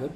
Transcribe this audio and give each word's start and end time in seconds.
Good. 0.00 0.12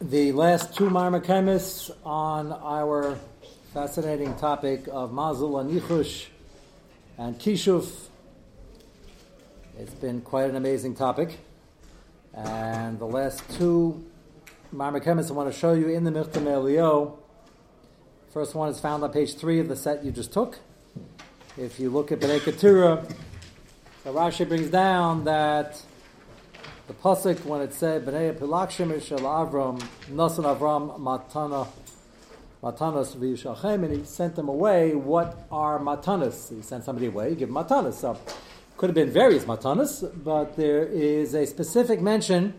The 0.00 0.32
last 0.32 0.74
two 0.74 0.88
Marmakemis 0.88 1.90
on 2.06 2.52
our 2.52 3.18
fascinating 3.74 4.34
topic 4.36 4.86
of 4.90 5.10
Mazul 5.10 5.60
and 5.60 5.70
Yichush 5.70 6.28
and 7.18 7.38
Kishuf. 7.38 8.08
It's 9.78 9.92
been 9.94 10.22
quite 10.22 10.48
an 10.48 10.56
amazing 10.56 10.94
topic. 10.94 11.38
And 12.32 12.98
the 12.98 13.06
last 13.06 13.42
two 13.58 14.02
Marmakemis 14.74 15.28
I 15.28 15.34
want 15.34 15.52
to 15.52 15.58
show 15.58 15.74
you 15.74 15.88
in 15.88 16.04
the 16.04 16.10
Michtam 16.10 16.46
Elio. 16.46 17.18
First 18.32 18.54
one 18.54 18.70
is 18.70 18.80
found 18.80 19.04
on 19.04 19.12
page 19.12 19.34
three 19.34 19.60
of 19.60 19.68
the 19.68 19.76
set 19.76 20.02
you 20.02 20.10
just 20.10 20.32
took. 20.32 20.60
If 21.58 21.78
you 21.78 21.90
look 21.90 22.10
at 22.10 22.20
Bnei 22.20 22.40
Keturah, 22.40 23.06
so 24.02 24.14
Rashi 24.14 24.48
brings 24.48 24.70
down 24.70 25.24
that 25.24 25.82
the 26.92 27.02
pasuk 27.02 27.44
when 27.44 27.62
it 27.62 27.72
said 27.72 28.04
Bnei 28.04 28.36
Pilakshim 28.36 29.00
Shel 29.02 29.20
Avram 29.20 29.80
Nasan 30.10 30.44
Avram 30.44 30.98
Matana 31.00 31.66
Matanas 32.62 33.16
V'Yishachem 33.16 33.84
and 33.84 33.96
he 33.96 34.04
sent 34.04 34.36
them 34.36 34.48
away. 34.48 34.94
What 34.94 35.46
are 35.50 35.78
matanas? 35.78 36.54
He 36.54 36.62
sent 36.62 36.84
somebody 36.84 37.06
away. 37.06 37.30
He 37.30 37.36
give 37.36 37.48
matanas. 37.48 37.94
So 37.94 38.18
could 38.76 38.90
have 38.90 38.94
been 38.94 39.10
various 39.10 39.44
matanas, 39.44 40.10
but 40.22 40.56
there 40.56 40.84
is 40.84 41.34
a 41.34 41.46
specific 41.46 42.00
mention 42.00 42.54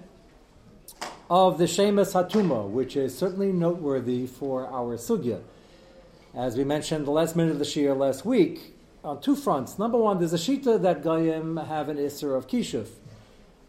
of 1.30 1.58
the 1.58 1.66
Shemus 1.66 2.13
Hatuma, 2.13 2.68
which 2.68 2.96
is 2.96 3.18
certainly 3.18 3.52
noteworthy 3.52 4.26
for 4.26 4.68
our 4.68 4.98
sugya. 4.98 5.41
As 6.36 6.58
we 6.58 6.63
mentioned 6.63 7.05
the 7.05 7.12
last 7.12 7.36
minute 7.36 7.52
of 7.52 7.60
the 7.60 7.66
Shir 7.66 7.94
last 7.94 8.26
week, 8.26 8.74
on 9.04 9.22
two 9.22 9.36
fronts. 9.36 9.77
Number 9.77 9.98
one, 9.98 10.18
there's 10.18 10.34
a 10.34 10.38
shita 10.38 10.82
that 10.82 11.04
Goyim 11.04 11.58
have 11.58 11.90
an 11.90 11.98
Isser 11.98 12.38
of 12.38 12.48
Kishuf. 12.48 12.88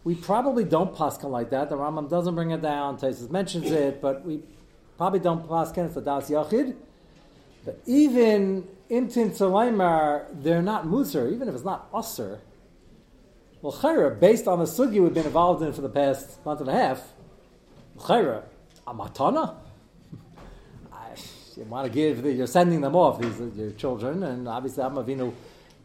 We 0.05 0.15
probably 0.15 0.65
don't 0.65 0.95
paskin 0.95 1.31
like 1.31 1.51
that. 1.51 1.71
The 1.71 1.77
Rambam 1.77 2.11
doesn't 2.11 2.35
bring 2.35 2.51
it 2.51 2.61
down. 2.61 2.99
Taisus 2.99 3.31
mentions 3.31 3.71
it, 3.71 4.03
but 4.03 4.25
we 4.25 4.43
probably 4.99 5.19
don't 5.19 5.49
paskin. 5.49 5.87
It's 5.87 5.95
the 5.95 6.03
Das 6.03 6.29
Yachid. 6.29 6.77
But 7.65 7.81
even 7.87 8.69
Imtin 8.91 9.31
Tzalaimar, 9.31 10.27
they're 10.35 10.61
not 10.61 10.85
Musar, 10.85 11.33
even 11.33 11.49
if 11.49 11.55
it's 11.55 11.65
not 11.65 11.91
Usr. 11.93 12.39
Well, 13.63 13.73
Chayra, 13.73 14.21
based 14.21 14.47
on 14.47 14.59
the 14.59 14.67
sugi 14.67 15.03
we've 15.03 15.15
been 15.15 15.25
involved 15.25 15.63
in 15.63 15.73
for 15.73 15.81
the 15.81 15.89
past 15.89 16.45
month 16.45 16.61
and 16.61 16.69
a 16.69 16.73
half, 16.73 17.15
Chayra, 17.97 18.43
a 18.87 18.93
matana? 18.93 19.57
you 21.57 21.65
want 21.65 21.87
to 21.87 21.93
give, 21.93 22.23
the, 22.23 22.31
you're 22.31 22.47
sending 22.47 22.83
them 22.83 22.95
off, 22.95 23.19
these 23.19 23.41
are 23.41 23.49
your 23.49 23.71
children, 23.71 24.23
and 24.23 24.47
obviously 24.47 24.85
Amavinu 24.85 25.33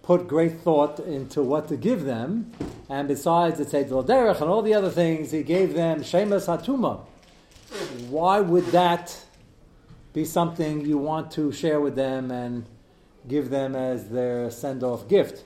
put 0.02 0.28
great 0.28 0.62
thought 0.62 1.00
into 1.00 1.42
what 1.44 1.68
to 1.68 1.78
give 1.78 2.04
them. 2.04 2.52
And 2.90 3.08
besides, 3.08 3.60
it's 3.60 3.74
Eidel 3.74 4.06
Derech 4.06 4.42
and 4.42 4.50
all 4.50 4.62
the 4.62 4.74
other 4.74 4.90
things, 4.90 5.32
he 5.32 5.44
gave 5.44 5.74
them 5.74 6.02
Shemus 6.04 6.48
Hatuma. 6.48 7.06
Why 8.10 8.40
would 8.40 8.66
that 8.68 9.16
be 10.14 10.26
something 10.26 10.86
you 10.86 10.98
want 10.98 11.32
to 11.32 11.52
share 11.52 11.80
with 11.80 11.96
them 11.96 12.32
and 12.32 12.66
give 13.28 13.50
them 13.50 13.76
as 13.76 14.10
their 14.10 14.50
send 14.50 14.84
off 14.84 15.08
gift? 15.08 15.44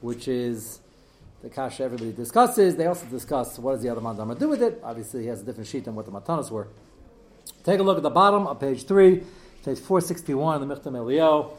Which 0.00 0.28
is 0.28 0.80
the 1.42 1.48
kasha 1.48 1.84
everybody 1.84 2.12
discusses. 2.12 2.76
They 2.76 2.86
also 2.86 3.06
discuss 3.06 3.58
what 3.58 3.72
does 3.72 3.82
the 3.82 3.88
other 3.88 4.00
mandama 4.00 4.38
do 4.38 4.48
with 4.48 4.62
it. 4.62 4.80
Obviously, 4.84 5.22
he 5.22 5.28
has 5.28 5.40
a 5.40 5.44
different 5.44 5.68
sheet 5.68 5.84
than 5.84 5.94
what 5.94 6.06
the 6.06 6.12
matanas 6.12 6.50
were. 6.50 6.68
Take 7.64 7.80
a 7.80 7.82
look 7.82 7.96
at 7.96 8.02
the 8.02 8.10
bottom 8.10 8.46
of 8.46 8.60
page 8.60 8.84
3, 8.84 9.16
page 9.64 9.78
461 9.78 10.62
in 10.62 10.68
the 10.68 10.74
Michtam 10.74 10.96
Elio. 10.96 11.56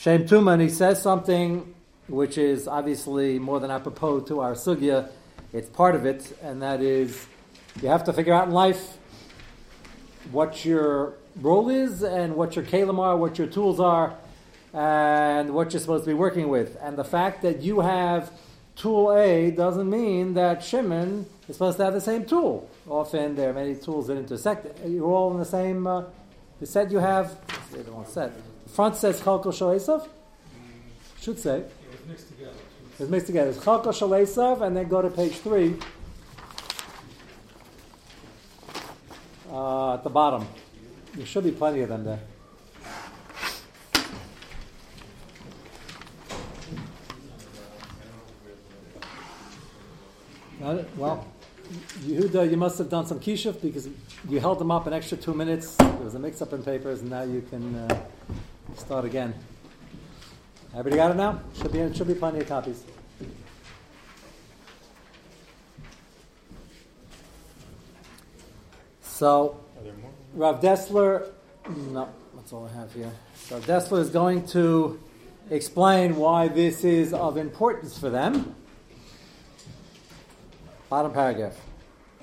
Shem 0.00 0.26
Tuman, 0.26 0.62
he 0.62 0.70
says 0.70 1.02
something 1.02 1.74
which 2.08 2.38
is 2.38 2.66
obviously 2.66 3.38
more 3.38 3.60
than 3.60 3.70
apropos 3.70 4.20
to 4.20 4.40
our 4.40 4.52
sugya. 4.52 5.10
It's 5.52 5.68
part 5.68 5.94
of 5.94 6.06
it, 6.06 6.38
and 6.42 6.62
that 6.62 6.80
is 6.80 7.26
you 7.82 7.88
have 7.88 8.04
to 8.04 8.14
figure 8.14 8.32
out 8.32 8.48
in 8.48 8.54
life 8.54 8.96
what 10.30 10.64
your 10.64 11.16
role 11.42 11.68
is 11.68 12.02
and 12.02 12.34
what 12.34 12.56
your 12.56 12.64
kalim 12.64 12.98
are, 12.98 13.14
what 13.14 13.36
your 13.36 13.46
tools 13.46 13.78
are, 13.78 14.16
and 14.72 15.52
what 15.52 15.74
you're 15.74 15.80
supposed 15.80 16.04
to 16.04 16.08
be 16.08 16.14
working 16.14 16.48
with. 16.48 16.78
And 16.80 16.96
the 16.96 17.04
fact 17.04 17.42
that 17.42 17.60
you 17.60 17.80
have 17.80 18.32
tool 18.76 19.12
A 19.12 19.50
doesn't 19.50 19.90
mean 19.90 20.32
that 20.32 20.64
Shimon 20.64 21.26
is 21.46 21.56
supposed 21.56 21.76
to 21.76 21.84
have 21.84 21.92
the 21.92 22.00
same 22.00 22.24
tool. 22.24 22.70
Often 22.88 23.36
there 23.36 23.50
are 23.50 23.52
many 23.52 23.74
tools 23.74 24.06
that 24.06 24.16
intersect. 24.16 24.66
You're 24.82 25.04
all 25.04 25.30
in 25.32 25.38
the 25.38 25.44
same. 25.44 25.86
Uh, 25.86 26.04
set 26.64 26.90
you 26.90 27.00
have. 27.00 27.36
The 27.72 27.92
one 27.92 28.06
set. 28.06 28.32
Front 28.72 28.96
says 28.96 29.20
Chalko 29.20 29.46
Shalesav. 29.46 30.08
Should 31.20 31.38
say. 31.38 31.58
It 31.58 31.72
was 31.90 32.08
mixed 32.08 32.28
together. 32.28 32.52
It's 32.98 33.10
mixed 33.10 33.26
together. 33.26 33.50
It's 33.50 33.58
Chalko 33.58 33.88
Shalesav, 33.88 34.62
and 34.62 34.76
then 34.76 34.88
go 34.88 35.02
to 35.02 35.10
page 35.10 35.34
three. 35.34 35.76
Uh, 39.50 39.94
at 39.94 40.04
the 40.04 40.10
bottom, 40.10 40.46
there 41.14 41.26
should 41.26 41.44
be 41.44 41.50
plenty 41.50 41.80
of 41.80 41.88
them 41.88 42.04
there. 42.04 42.20
Well, 50.96 51.26
Yehuda, 52.04 52.50
you 52.50 52.56
must 52.56 52.78
have 52.78 52.90
done 52.90 53.06
some 53.06 53.18
kishuf 53.18 53.60
because 53.60 53.88
you 54.28 54.38
held 54.40 54.58
them 54.58 54.70
up 54.70 54.86
an 54.86 54.92
extra 54.92 55.16
two 55.16 55.34
minutes. 55.34 55.74
There 55.76 55.90
was 55.96 56.14
a 56.14 56.18
mix-up 56.18 56.52
in 56.52 56.62
papers, 56.62 57.00
and 57.00 57.10
now 57.10 57.22
you 57.22 57.42
can 57.48 57.74
uh, 57.74 58.00
start 58.76 59.04
again. 59.04 59.34
Everybody 60.72 60.96
got 60.96 61.10
it 61.10 61.16
now? 61.16 61.40
Should 61.56 61.72
be 61.72 61.94
should 61.94 62.06
be 62.06 62.14
plenty 62.14 62.40
of 62.40 62.48
copies. 62.48 62.84
So? 69.02 69.60
Rav 70.32 70.60
Dessler, 70.60 71.28
no, 71.68 72.08
that's 72.34 72.52
all 72.52 72.66
I 72.72 72.78
have 72.78 72.92
here. 72.94 73.10
Rav 73.50 73.66
Dessler 73.66 74.00
is 74.00 74.10
going 74.10 74.46
to 74.48 75.00
explain 75.50 76.16
why 76.16 76.48
this 76.48 76.84
is 76.84 77.12
of 77.12 77.36
importance 77.36 77.98
for 77.98 78.08
them. 78.08 78.54
Bottom 80.88 81.12
paragraph. 81.12 81.56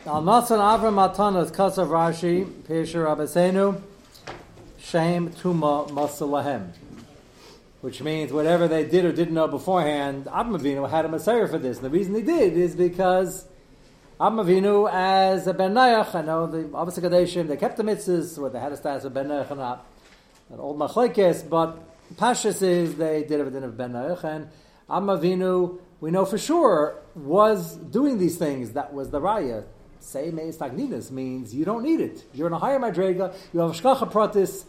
Al 0.06 0.24
Masan 0.24 0.60
Avram 0.60 0.96
Matanas 0.96 1.52
Kasav 1.52 1.90
Rashi 1.90 2.46
Pesher 2.64 3.06
Abasenu 3.06 3.82
Shem 4.90 5.32
Tuma 5.32 5.90
Masalahem. 5.90 6.70
Which 7.82 8.02
means 8.02 8.32
whatever 8.32 8.70
they 8.70 8.86
did 8.86 9.04
or 9.04 9.12
didn't 9.12 9.34
know 9.34 9.50
beforehand, 9.50 10.26
Avinu 10.26 10.90
had 10.90 11.04
a 11.04 11.10
Messiah 11.10 11.46
for 11.46 11.58
this. 11.58 11.78
And 11.78 11.86
the 11.86 11.90
reason 11.90 12.16
he 12.16 12.22
did 12.22 12.54
is 12.54 12.74
because 12.74 13.46
Avinu, 14.18 14.90
as 14.90 15.46
a 15.46 15.54
Ben 15.54 15.74
Nayach, 15.74 16.16
I 16.16 16.22
know 16.22 16.48
the 16.48 16.64
Kadeshim, 16.70 17.50
they 17.50 17.58
kept 17.58 17.76
the 17.76 17.84
mitzvahs, 17.84 18.38
whether 18.38 18.54
they 18.54 18.60
had 18.60 18.72
a 18.72 18.78
status 18.78 19.04
of 19.04 19.14
Ben 19.14 19.28
Nayach 19.28 19.52
or 19.52 19.56
not. 19.56 19.86
An 20.52 20.60
old 20.62 20.80
machlekes, 20.80 21.48
but 21.50 21.78
Pashas 22.16 22.62
is 22.62 22.96
they 22.96 23.24
did 23.24 23.42
everything 23.42 23.64
of 23.64 23.76
Ben 23.76 23.92
Nayach, 23.92 24.24
and 24.24 24.48
Avinu, 24.90 25.80
we 26.00 26.12
know 26.12 26.24
for 26.24 26.38
sure, 26.38 27.02
was 27.14 27.76
doing 27.76 28.20
these 28.20 28.38
things. 28.38 28.72
That 28.72 28.94
was 28.94 29.10
the 29.10 29.20
raya. 29.20 29.66
Say 30.00 30.32
meis 30.32 31.12
means 31.12 31.54
you 31.54 31.66
don't 31.66 31.84
need 31.84 32.00
it. 32.00 32.24
You're 32.34 32.48
in 32.48 32.54
a 32.54 32.60
higher 32.60 32.80
madrega. 32.80 33.36
You 33.52 33.60
have 33.60 33.72
shkacha 33.72 34.10
pratis. 34.10 34.64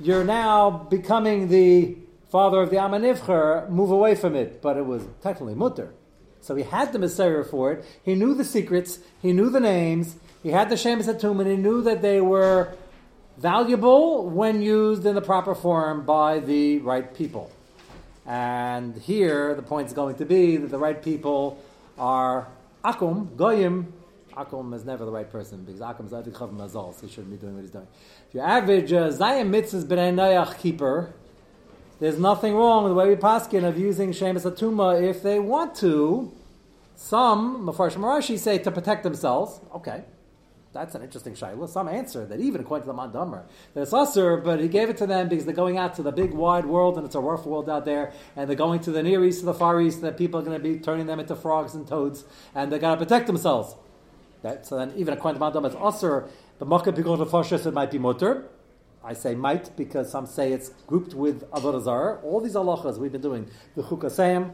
You're 0.00 0.24
now 0.24 0.70
becoming 0.70 1.48
the 1.48 1.96
father 2.30 2.62
of 2.62 2.70
the 2.70 2.76
Amanivcher. 2.76 3.68
Move 3.68 3.90
away 3.90 4.14
from 4.14 4.34
it. 4.34 4.62
But 4.62 4.78
it 4.78 4.86
was 4.86 5.06
technically 5.22 5.54
mutter. 5.54 5.92
So 6.40 6.56
he 6.56 6.62
had 6.62 6.94
the 6.94 6.98
Messiah 6.98 7.44
for 7.44 7.72
it. 7.72 7.84
He 8.02 8.14
knew 8.14 8.34
the 8.34 8.44
secrets. 8.44 8.98
He 9.20 9.34
knew 9.34 9.50
the 9.50 9.60
names. 9.60 10.16
He 10.42 10.48
had 10.48 10.70
the 10.70 10.76
Shemus 10.76 11.06
Atum, 11.06 11.40
and 11.40 11.50
he 11.50 11.56
knew 11.56 11.82
that 11.82 12.00
they 12.00 12.22
were 12.22 12.72
valuable 13.36 14.26
when 14.26 14.62
used 14.62 15.04
in 15.04 15.14
the 15.14 15.20
proper 15.20 15.54
form 15.54 16.06
by 16.06 16.38
the 16.38 16.78
right 16.78 17.14
people. 17.14 17.50
And 18.24 18.96
here, 18.96 19.54
the 19.54 19.62
point 19.62 19.88
is 19.88 19.92
going 19.92 20.16
to 20.16 20.24
be 20.24 20.56
that 20.56 20.68
the 20.68 20.78
right 20.78 21.02
people 21.02 21.62
are 21.98 22.48
Akum, 22.82 23.36
Goyim. 23.36 23.92
Akum 24.40 24.74
is 24.74 24.84
never 24.84 25.04
the 25.04 25.10
right 25.10 25.30
person 25.30 25.64
because 25.64 25.80
Akum 25.80 26.06
is 26.06 26.12
Adik 26.12 26.32
Chav 26.32 26.54
Mazal, 26.54 26.94
so 26.94 27.06
he 27.06 27.12
shouldn't 27.12 27.30
be 27.30 27.36
doing 27.36 27.54
what 27.54 27.62
he's 27.62 27.70
doing. 27.70 27.86
If 28.28 28.34
you 28.34 28.40
average 28.40 28.92
uh, 28.92 29.08
Zayim 29.08 29.50
Mitzvahs 29.50 29.84
B'nai 29.84 30.58
keeper, 30.58 31.12
there's 31.98 32.18
nothing 32.18 32.54
wrong 32.54 32.84
with 32.84 32.92
the 32.92 32.96
way 32.96 33.08
we 33.08 33.16
paskin 33.16 33.64
of 33.64 33.78
using 33.78 34.12
Shemus 34.12 34.50
Atuma 34.50 35.02
if 35.02 35.22
they 35.22 35.38
want 35.38 35.74
to. 35.76 36.32
Some, 36.96 37.66
Mefarshim 37.66 37.98
Rashi, 37.98 38.38
say 38.38 38.58
to 38.58 38.70
protect 38.70 39.02
themselves. 39.02 39.60
Okay, 39.74 40.04
that's 40.72 40.94
an 40.94 41.02
interesting 41.02 41.34
shayla. 41.34 41.68
Some 41.68 41.88
answer 41.88 42.24
that 42.26 42.40
even 42.40 42.60
according 42.60 42.86
to 42.86 42.92
the 42.92 42.98
Mandamar, 42.98 43.42
that 43.74 43.82
it's 43.82 43.92
usher, 43.92 44.36
but 44.38 44.60
he 44.60 44.68
gave 44.68 44.88
it 44.88 44.96
to 44.98 45.06
them 45.06 45.28
because 45.28 45.44
they're 45.44 45.54
going 45.54 45.76
out 45.76 45.94
to 45.96 46.02
the 46.02 46.12
big 46.12 46.32
wide 46.32 46.64
world 46.64 46.96
and 46.96 47.04
it's 47.04 47.14
a 47.14 47.20
rough 47.20 47.44
world 47.44 47.68
out 47.68 47.84
there, 47.84 48.12
and 48.36 48.48
they're 48.48 48.56
going 48.56 48.80
to 48.80 48.90
the 48.90 49.02
Near 49.02 49.24
East, 49.24 49.40
to 49.40 49.46
the 49.46 49.54
Far 49.54 49.80
East, 49.80 50.00
that 50.02 50.16
people 50.16 50.40
are 50.40 50.42
going 50.42 50.56
to 50.56 50.62
be 50.62 50.78
turning 50.78 51.06
them 51.06 51.20
into 51.20 51.34
frogs 51.34 51.74
and 51.74 51.86
toads, 51.86 52.24
and 52.54 52.72
they 52.72 52.78
got 52.78 52.94
to 52.94 53.04
protect 53.04 53.26
themselves. 53.26 53.74
Right? 54.42 54.64
So 54.64 54.76
then, 54.76 54.92
even 54.96 55.14
according 55.14 55.40
to 55.40 55.44
Mandamar, 55.44 55.66
it's 55.66 55.76
usher. 55.78 56.28
The 56.58 56.66
makkah 56.66 56.92
people 56.92 57.16
to 57.18 57.24
Fashas, 57.24 57.66
it 57.66 57.74
might 57.74 57.90
be 57.90 57.98
mutter. 57.98 58.48
I 59.02 59.14
say 59.14 59.34
might 59.34 59.74
because 59.76 60.10
some 60.10 60.26
say 60.26 60.52
it's 60.52 60.70
grouped 60.86 61.14
with 61.14 61.50
Avodah 61.50 61.82
Zarah. 61.82 62.20
All 62.22 62.40
these 62.40 62.54
halachas 62.54 62.98
we've 62.98 63.12
been 63.12 63.22
doing, 63.22 63.48
the 63.74 63.82
Chukasayim, 63.82 64.52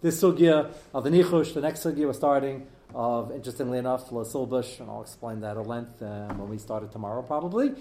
this 0.00 0.22
sugya 0.22 0.72
of 0.92 1.02
the 1.02 1.10
nichush, 1.10 1.54
the 1.54 1.60
next 1.60 1.82
sugya 1.82 2.06
we're 2.06 2.12
starting 2.12 2.66
of, 2.94 3.32
interestingly 3.32 3.78
enough, 3.78 4.10
Lasilbush, 4.10 4.78
and 4.78 4.88
I'll 4.88 5.02
explain 5.02 5.40
that 5.40 5.56
at 5.56 5.66
length 5.66 6.00
um, 6.02 6.38
when 6.38 6.48
we 6.48 6.58
start 6.58 6.84
it 6.84 6.92
tomorrow 6.92 7.22
probably, 7.22 7.72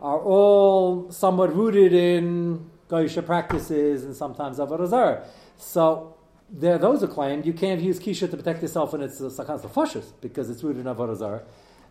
are 0.00 0.18
all 0.18 1.12
somewhat 1.12 1.54
rooted 1.54 1.92
in 1.92 2.68
Goyisha 2.88 3.24
practices 3.24 4.04
and 4.04 4.16
sometimes 4.16 4.58
Avodah 4.58 4.88
Zarah. 4.88 5.24
So 5.58 6.15
there 6.48 6.78
those 6.78 7.00
who 7.00 7.08
claim 7.08 7.42
you 7.44 7.52
can't 7.52 7.80
use 7.80 7.98
Kisha 7.98 8.30
to 8.30 8.36
protect 8.36 8.62
yourself 8.62 8.92
when 8.92 9.02
it's 9.02 9.20
a 9.20 9.24
Sakas 9.24 9.62
Lefashis 9.62 10.12
because 10.20 10.48
it's 10.50 10.62
rooted 10.62 10.86
in 10.86 10.94
Avodah 10.94 11.16
Zarah. 11.16 11.42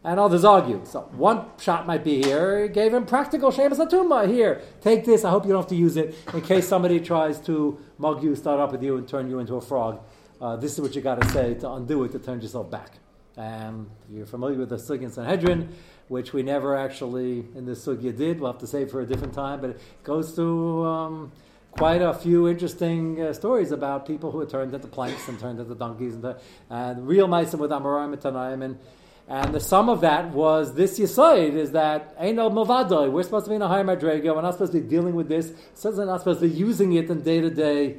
And 0.03 0.19
others 0.19 0.45
argue. 0.45 0.81
So 0.83 1.01
one 1.13 1.47
shot 1.59 1.87
might 1.87 2.03
be 2.03 2.21
here, 2.21 2.67
gave 2.67 2.93
him 2.93 3.07
practical 3.07 3.49
Shemus 3.51 3.79
Atuma. 3.79 4.27
Here, 4.27 4.61
take 4.79 5.03
this. 5.03 5.25
I 5.25 5.31
hope 5.31 5.45
you 5.45 5.51
don't 5.51 5.63
have 5.63 5.69
to 5.69 5.75
use 5.75 5.97
it 5.97 6.13
in 6.31 6.41
case 6.41 6.67
somebody 6.67 6.99
tries 6.99 7.39
to 7.41 7.79
mug 7.97 8.23
you, 8.23 8.35
start 8.35 8.59
up 8.59 8.71
with 8.71 8.83
you, 8.83 8.97
and 8.97 9.07
turn 9.07 9.27
you 9.27 9.39
into 9.39 9.55
a 9.55 9.61
frog. 9.61 9.99
Uh, 10.39 10.57
this 10.57 10.73
is 10.73 10.81
what 10.81 10.95
you 10.95 11.01
got 11.01 11.19
to 11.21 11.27
say 11.29 11.55
to 11.55 11.71
undo 11.71 12.03
it, 12.03 12.11
to 12.11 12.19
turn 12.19 12.39
yourself 12.39 12.69
back. 12.69 12.99
And 13.35 13.89
you're 14.11 14.27
familiar 14.27 14.59
with 14.59 14.69
the 14.69 14.75
Sugya 14.75 15.11
Sanhedrin, 15.11 15.73
which 16.07 16.33
we 16.33 16.43
never 16.43 16.77
actually 16.77 17.39
in 17.55 17.65
the 17.65 17.71
Sugya 17.71 18.15
did. 18.15 18.39
We'll 18.39 18.51
have 18.51 18.61
to 18.61 18.67
save 18.67 18.91
for 18.91 19.01
a 19.01 19.07
different 19.07 19.33
time, 19.33 19.59
but 19.59 19.71
it 19.71 19.81
goes 20.03 20.33
through 20.33 20.85
um, 20.85 21.31
quite 21.77 22.01
a 22.01 22.13
few 22.13 22.47
interesting 22.47 23.21
uh, 23.21 23.33
stories 23.33 23.71
about 23.71 24.05
people 24.05 24.31
who 24.31 24.39
had 24.39 24.49
turned 24.49 24.73
into 24.73 24.87
planks 24.87 25.27
and 25.27 25.37
turned 25.37 25.59
into 25.59 25.75
donkeys 25.75 26.13
and, 26.13 26.23
the, 26.23 26.39
and 26.69 27.05
real 27.05 27.27
mice 27.27 27.53
with 27.53 27.69
Amoraim 27.69 28.13
and 28.13 28.21
Tanaim. 28.21 28.63
And, 28.63 28.79
and 29.27 29.53
the 29.53 29.59
sum 29.59 29.89
of 29.89 29.99
that 30.01 30.29
was 30.29 30.75
this 30.75 30.97
Yisoid 30.97 31.53
is 31.53 31.71
that 31.71 32.17
Eino 32.17 32.49
Movadoi, 32.49 33.11
we're 33.11 33.23
supposed 33.23 33.45
to 33.45 33.49
be 33.49 33.55
in 33.55 33.61
a 33.61 33.67
higher 33.67 33.83
Madrega, 33.83 34.33
we're 34.33 34.41
not 34.41 34.53
supposed 34.53 34.71
to 34.71 34.79
be 34.79 34.87
dealing 34.87 35.15
with 35.15 35.27
this, 35.27 35.51
so 35.73 35.91
we're 35.91 36.05
not 36.05 36.19
supposed 36.19 36.39
to 36.39 36.47
be 36.47 36.53
using 36.53 36.93
it 36.93 37.09
in 37.09 37.21
day 37.21 37.41
to 37.41 37.49
day 37.49 37.97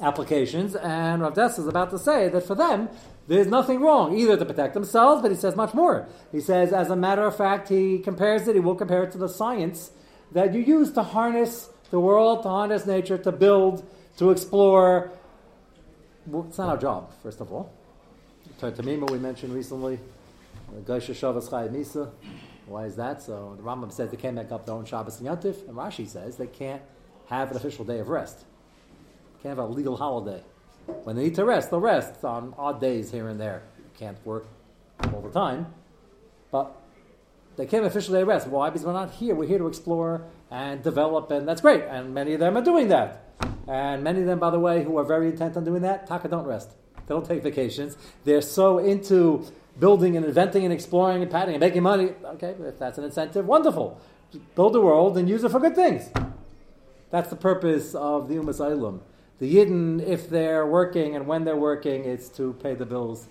applications. 0.00 0.74
And 0.74 1.20
Rav 1.20 1.34
Dess 1.34 1.58
is 1.58 1.66
about 1.66 1.90
to 1.90 1.98
say 1.98 2.28
that 2.30 2.46
for 2.46 2.54
them, 2.54 2.88
there's 3.28 3.46
nothing 3.46 3.80
wrong, 3.80 4.16
either 4.16 4.38
to 4.38 4.44
protect 4.46 4.72
themselves, 4.72 5.20
but 5.20 5.30
he 5.30 5.36
says 5.36 5.54
much 5.54 5.74
more. 5.74 6.08
He 6.32 6.40
says, 6.40 6.72
as 6.72 6.88
a 6.88 6.96
matter 6.96 7.24
of 7.24 7.36
fact, 7.36 7.68
he 7.68 7.98
compares 7.98 8.48
it, 8.48 8.54
he 8.54 8.60
will 8.60 8.74
compare 8.74 9.04
it 9.04 9.12
to 9.12 9.18
the 9.18 9.28
science 9.28 9.90
that 10.32 10.54
you 10.54 10.60
use 10.60 10.92
to 10.92 11.02
harness 11.02 11.68
the 11.90 12.00
world, 12.00 12.42
to 12.42 12.48
harness 12.48 12.86
nature, 12.86 13.18
to 13.18 13.32
build, 13.32 13.84
to 14.16 14.30
explore. 14.30 15.10
It's 16.48 16.58
not 16.58 16.68
our 16.68 16.76
job, 16.76 17.12
first 17.22 17.40
of 17.40 17.52
all. 17.52 17.72
Tamima 18.60 19.10
we 19.10 19.18
mentioned 19.18 19.54
recently, 19.54 19.98
Misa. 20.72 22.10
Why 22.66 22.84
is 22.84 22.96
that? 22.96 23.22
So 23.22 23.54
the 23.56 23.62
Rambam 23.62 23.90
says 23.90 24.10
they 24.10 24.16
can't 24.16 24.36
make 24.36 24.52
up 24.52 24.66
their 24.66 24.74
own 24.74 24.84
Shabbos 24.84 25.18
and 25.18 25.28
Yantif, 25.28 25.66
and 25.66 25.76
Rashi 25.76 26.06
says 26.06 26.36
they 26.36 26.46
can't 26.46 26.82
have 27.26 27.50
an 27.50 27.56
official 27.56 27.84
day 27.84 27.98
of 27.98 28.08
rest. 28.08 28.44
Can't 29.42 29.56
have 29.56 29.70
a 29.70 29.72
legal 29.72 29.96
holiday. 29.96 30.42
When 31.04 31.16
they 31.16 31.24
need 31.24 31.34
to 31.36 31.44
rest, 31.44 31.70
they'll 31.70 31.80
rest 31.80 32.24
on 32.24 32.54
odd 32.58 32.80
days 32.80 33.10
here 33.10 33.28
and 33.28 33.40
there. 33.40 33.62
You 33.78 33.90
can't 33.98 34.26
work 34.26 34.46
all 35.12 35.20
the 35.22 35.30
time, 35.30 35.66
but 36.50 36.76
they 37.56 37.66
can't 37.66 37.86
officially 37.86 38.22
rest. 38.24 38.46
Why? 38.46 38.68
Because 38.68 38.84
we're 38.84 38.92
not 38.92 39.12
here. 39.12 39.34
We're 39.34 39.46
here 39.46 39.58
to 39.58 39.66
explore 39.66 40.22
and 40.50 40.82
develop, 40.82 41.30
and 41.30 41.46
that's 41.46 41.60
great. 41.60 41.84
And 41.84 42.12
many 42.12 42.34
of 42.34 42.40
them 42.40 42.56
are 42.56 42.62
doing 42.62 42.88
that. 42.88 43.24
And 43.68 44.02
many 44.02 44.20
of 44.20 44.26
them, 44.26 44.38
by 44.38 44.50
the 44.50 44.58
way, 44.58 44.82
who 44.82 44.96
are 44.98 45.04
very 45.04 45.28
intent 45.28 45.56
on 45.56 45.64
doing 45.64 45.82
that, 45.82 46.06
taka 46.06 46.28
don't 46.28 46.44
rest. 46.44 46.70
They 46.96 47.14
don't 47.14 47.24
take 47.24 47.42
vacations. 47.42 47.96
They're 48.24 48.42
so 48.42 48.78
into 48.78 49.46
building 49.78 50.16
and 50.16 50.26
inventing 50.26 50.64
and 50.64 50.72
exploring 50.72 51.22
and 51.22 51.30
padding 51.30 51.54
and 51.54 51.60
making 51.60 51.82
money. 51.82 52.12
Okay, 52.24 52.54
if 52.60 52.78
that's 52.78 52.98
an 52.98 53.04
incentive, 53.04 53.46
wonderful. 53.46 54.00
Build 54.54 54.74
the 54.74 54.80
world 54.80 55.16
and 55.18 55.28
use 55.28 55.44
it 55.44 55.50
for 55.50 55.60
good 55.60 55.74
things. 55.74 56.10
That's 57.10 57.30
the 57.30 57.36
purpose 57.36 57.94
of 57.94 58.28
the 58.28 58.36
Umas 58.36 58.60
Ilum. 58.60 59.00
The 59.38 59.56
Yidden, 59.56 60.06
if 60.06 60.28
they're 60.28 60.66
working 60.66 61.16
and 61.16 61.26
when 61.26 61.44
they're 61.44 61.56
working, 61.56 62.04
it's 62.04 62.28
to 62.30 62.52
pay 62.54 62.74
the 62.74 62.86
bills, 62.86 63.26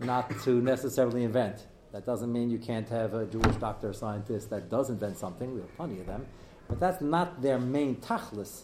not 0.00 0.30
to 0.42 0.60
necessarily 0.60 1.22
invent. 1.22 1.66
That 1.92 2.06
doesn't 2.06 2.32
mean 2.32 2.50
you 2.50 2.58
can't 2.58 2.88
have 2.88 3.14
a 3.14 3.26
Jewish 3.26 3.54
doctor 3.56 3.90
or 3.90 3.92
scientist 3.92 4.50
that 4.50 4.68
does 4.68 4.90
invent 4.90 5.18
something. 5.18 5.54
We 5.54 5.60
have 5.60 5.76
plenty 5.76 6.00
of 6.00 6.06
them. 6.06 6.26
But 6.68 6.80
that's 6.80 7.00
not 7.00 7.42
their 7.42 7.58
main 7.58 7.96
tachlis. 7.96 8.62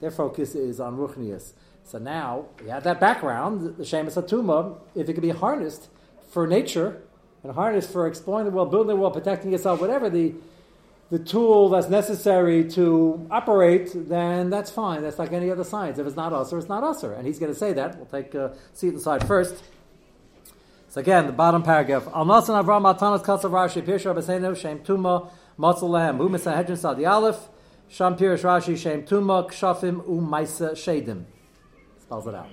Their 0.00 0.10
focus 0.10 0.54
is 0.54 0.80
on 0.80 0.96
Ruchnius. 0.96 1.52
So 1.84 1.98
now, 1.98 2.46
you 2.62 2.68
have 2.68 2.84
that 2.84 3.00
background, 3.00 3.76
the 3.76 3.84
Shemus 3.84 4.16
Atuma, 4.16 4.78
if 4.94 5.08
it 5.08 5.14
can 5.14 5.22
be 5.22 5.30
harnessed 5.30 5.88
for 6.30 6.46
nature 6.46 7.00
and 7.42 7.52
harnessed 7.52 7.90
for 7.90 8.06
exploring 8.06 8.44
the 8.44 8.50
world, 8.50 8.70
building 8.70 8.88
the 8.88 8.96
world, 8.96 9.14
protecting 9.14 9.52
yourself, 9.52 9.80
whatever 9.80 10.10
the, 10.10 10.34
the 11.10 11.18
tool 11.18 11.70
that's 11.70 11.88
necessary 11.88 12.68
to 12.72 13.26
operate, 13.30 13.90
then 13.94 14.50
that's 14.50 14.70
fine. 14.70 15.02
That's 15.02 15.18
like 15.18 15.32
any 15.32 15.50
other 15.50 15.64
science. 15.64 15.98
If 15.98 16.06
it's 16.06 16.16
not 16.16 16.32
usher, 16.32 16.58
it's 16.58 16.68
not 16.68 16.84
usher. 16.84 17.14
And 17.14 17.26
he's 17.26 17.38
going 17.38 17.52
to 17.52 17.58
say 17.58 17.72
that. 17.72 17.96
We'll 17.96 18.06
take 18.06 18.34
a 18.34 18.54
seat 18.74 18.92
inside 18.92 19.26
first. 19.26 19.62
So 20.90 21.00
again, 21.00 21.26
the 21.26 21.32
bottom 21.32 21.62
paragraph. 21.62 22.06
Al 22.14 22.26
Nasan 22.26 22.62
Avram 22.62 22.82
Matanas 22.82 23.24
Kasav 23.24 23.50
Rashi 23.50 23.82
Pirsha 23.82 24.56
Shem 24.60 24.80
Tuma 24.80 25.30
Matzalem 25.58 26.18
Umis 26.18 26.40
Sanhedrin 26.40 26.76
Sadi 26.76 27.04
Aleph 27.04 27.48
Sham 27.88 28.16
Pirish 28.16 28.42
Rashi 28.42 28.76
Shem 28.76 29.02
Tuma 29.02 29.48
Kshafim 29.48 30.04
Umaisa 30.04 30.72
Shadim 30.72 31.24
spells 32.08 32.26
it 32.26 32.34
out. 32.34 32.48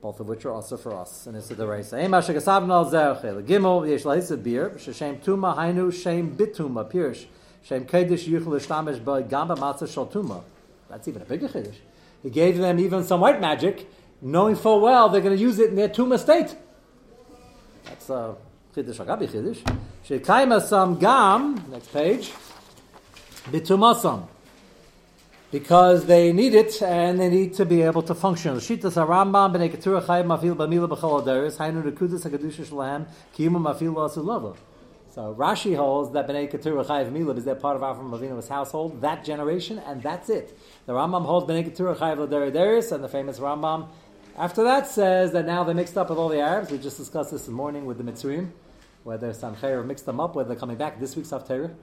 Both 0.00 0.20
of 0.20 0.28
which 0.28 0.46
are 0.46 0.52
also 0.52 0.78
for 0.78 0.94
us. 0.94 1.26
And 1.26 1.36
it's 1.36 1.48
the 1.48 1.66
race. 1.66 1.92
Ein 1.92 2.10
masha 2.10 2.32
gasavna 2.32 2.70
al 2.70 2.90
zerche. 2.90 3.42
Gimel 3.44 3.86
yesh 3.86 4.04
lahisa 4.04 4.42
beer. 4.42 4.78
Shem 4.78 5.18
tuma 5.18 5.54
hainu 5.54 5.92
shem 5.92 6.34
bituma 6.34 6.90
pirish. 6.90 7.26
Shem 7.62 7.84
kedish 7.84 8.26
yuchel 8.26 8.58
ishtamish 8.58 9.04
by 9.04 9.20
gamba 9.20 9.56
matzah 9.56 9.92
shal 9.92 10.06
tuma. 10.06 10.42
That's 10.88 11.06
even 11.06 11.20
a 11.20 11.26
bigger 11.26 11.48
chiddush. 11.48 11.76
He 12.22 12.30
gave 12.30 12.56
them 12.56 12.78
even 12.78 13.04
some 13.04 13.20
white 13.20 13.40
magic, 13.42 13.90
knowing 14.22 14.56
full 14.56 14.80
well 14.80 15.10
they're 15.10 15.20
going 15.20 15.36
to 15.36 15.42
use 15.42 15.58
it 15.58 15.68
in 15.68 15.76
their 15.76 15.88
tuma 15.90 16.18
state. 16.18 16.56
That's 17.84 18.08
a 18.08 18.36
chiddush 18.74 19.04
agabi. 19.04 19.56
Shekaima 20.06 20.60
sam 20.62 20.98
gam. 20.98 21.64
Next 21.70 21.92
page. 21.92 22.32
Bitumasam 23.50 24.28
because 25.50 26.06
they 26.06 26.32
need 26.32 26.54
it 26.54 26.80
and 26.80 27.18
they 27.18 27.28
need 27.28 27.54
to 27.54 27.64
be 27.64 27.82
able 27.82 28.02
to 28.02 28.14
function. 28.14 28.56
Shitas 28.56 28.94
Rambam 29.04 29.54
b'nei 29.54 29.70
ketura 29.70 30.02
chayim 30.02 30.26
mafil 30.26 30.54
b'mila 30.54 30.88
b'chol 30.88 31.24
aderes 31.24 31.56
hainu 31.56 31.82
rekudus 31.82 32.24
hakadusha 32.24 32.66
shalem 32.66 33.06
kiyuma 33.36 33.74
mafil 33.74 33.94
lasu 33.94 34.56
So 35.12 35.34
Rashi 35.34 35.76
holds 35.76 36.12
that 36.12 36.28
b'nei 36.28 36.50
ketura 36.50 36.84
chayiv 36.84 37.10
mila 37.10 37.34
is 37.34 37.44
that 37.46 37.60
part 37.60 37.76
of 37.76 37.82
Avram 37.82 38.10
Avinu's 38.10 38.46
household, 38.46 39.00
that 39.00 39.24
generation, 39.24 39.80
and 39.80 40.00
that's 40.02 40.30
it. 40.30 40.56
The 40.86 40.92
Rambam 40.92 41.24
holds 41.24 41.50
b'nei 41.50 41.68
ketura 41.68 41.96
chayiv 41.96 42.28
aderes, 42.28 42.92
and 42.92 43.02
the 43.02 43.08
famous 43.08 43.40
Rambam 43.40 43.88
after 44.36 44.64
that 44.64 44.86
says 44.86 45.32
that 45.32 45.46
now 45.46 45.64
they're 45.64 45.74
mixed 45.74 45.96
up 45.98 46.10
with 46.10 46.18
all 46.18 46.28
the 46.28 46.40
Arabs. 46.40 46.70
We 46.70 46.78
just 46.78 46.96
discussed 46.96 47.30
this, 47.30 47.48
morning 47.48 47.86
with 47.86 47.98
the 47.98 48.04
Mitzrayim, 48.04 48.50
whether 49.04 49.32
Sancheir 49.32 49.84
mixed 49.84 50.06
them 50.06 50.20
up, 50.20 50.34
whether 50.34 50.48
they're 50.48 50.58
coming 50.58 50.76
back 50.76 51.00
this 51.00 51.16
week's 51.16 51.30
Haftarah. 51.30 51.74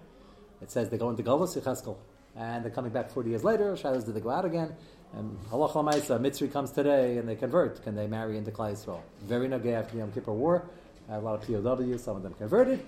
It 0.62 0.72
says 0.72 0.90
they 0.90 0.98
go 0.98 1.10
into 1.10 1.24
Golos 1.24 1.60
Yecheskel 1.60 1.98
and 2.36 2.64
they're 2.64 2.72
coming 2.72 2.92
back 2.92 3.12
40 3.12 3.30
years 3.30 3.44
later. 3.44 3.74
Shilas, 3.74 4.06
did 4.06 4.16
they 4.16 4.22
go 4.22 4.30
out 4.30 4.46
again? 4.46 4.76
And 5.14 5.38
Halach 5.50 5.74
Lamaisa, 5.74 6.20
Mitzri 6.20 6.52
comes 6.52 6.72
today 6.72 7.18
and 7.18 7.28
they 7.28 7.36
convert. 7.36 7.84
Can 7.84 7.96
they 7.96 8.08
marry 8.08 8.38
into 8.38 8.52
Klai 8.52 8.74
Yisrael? 8.74 9.02
Very 9.24 9.48
nagay 9.48 9.74
after 9.74 9.94
the 9.94 10.00
Yom 10.00 10.12
Kippur 10.12 10.34
War. 10.34 10.66
A 11.10 11.20
lot 11.20 11.36
of 11.36 11.48
POWs, 11.48 12.04
some 12.04 12.18
of 12.18 12.24
them 12.24 12.34
converted. 12.34 12.86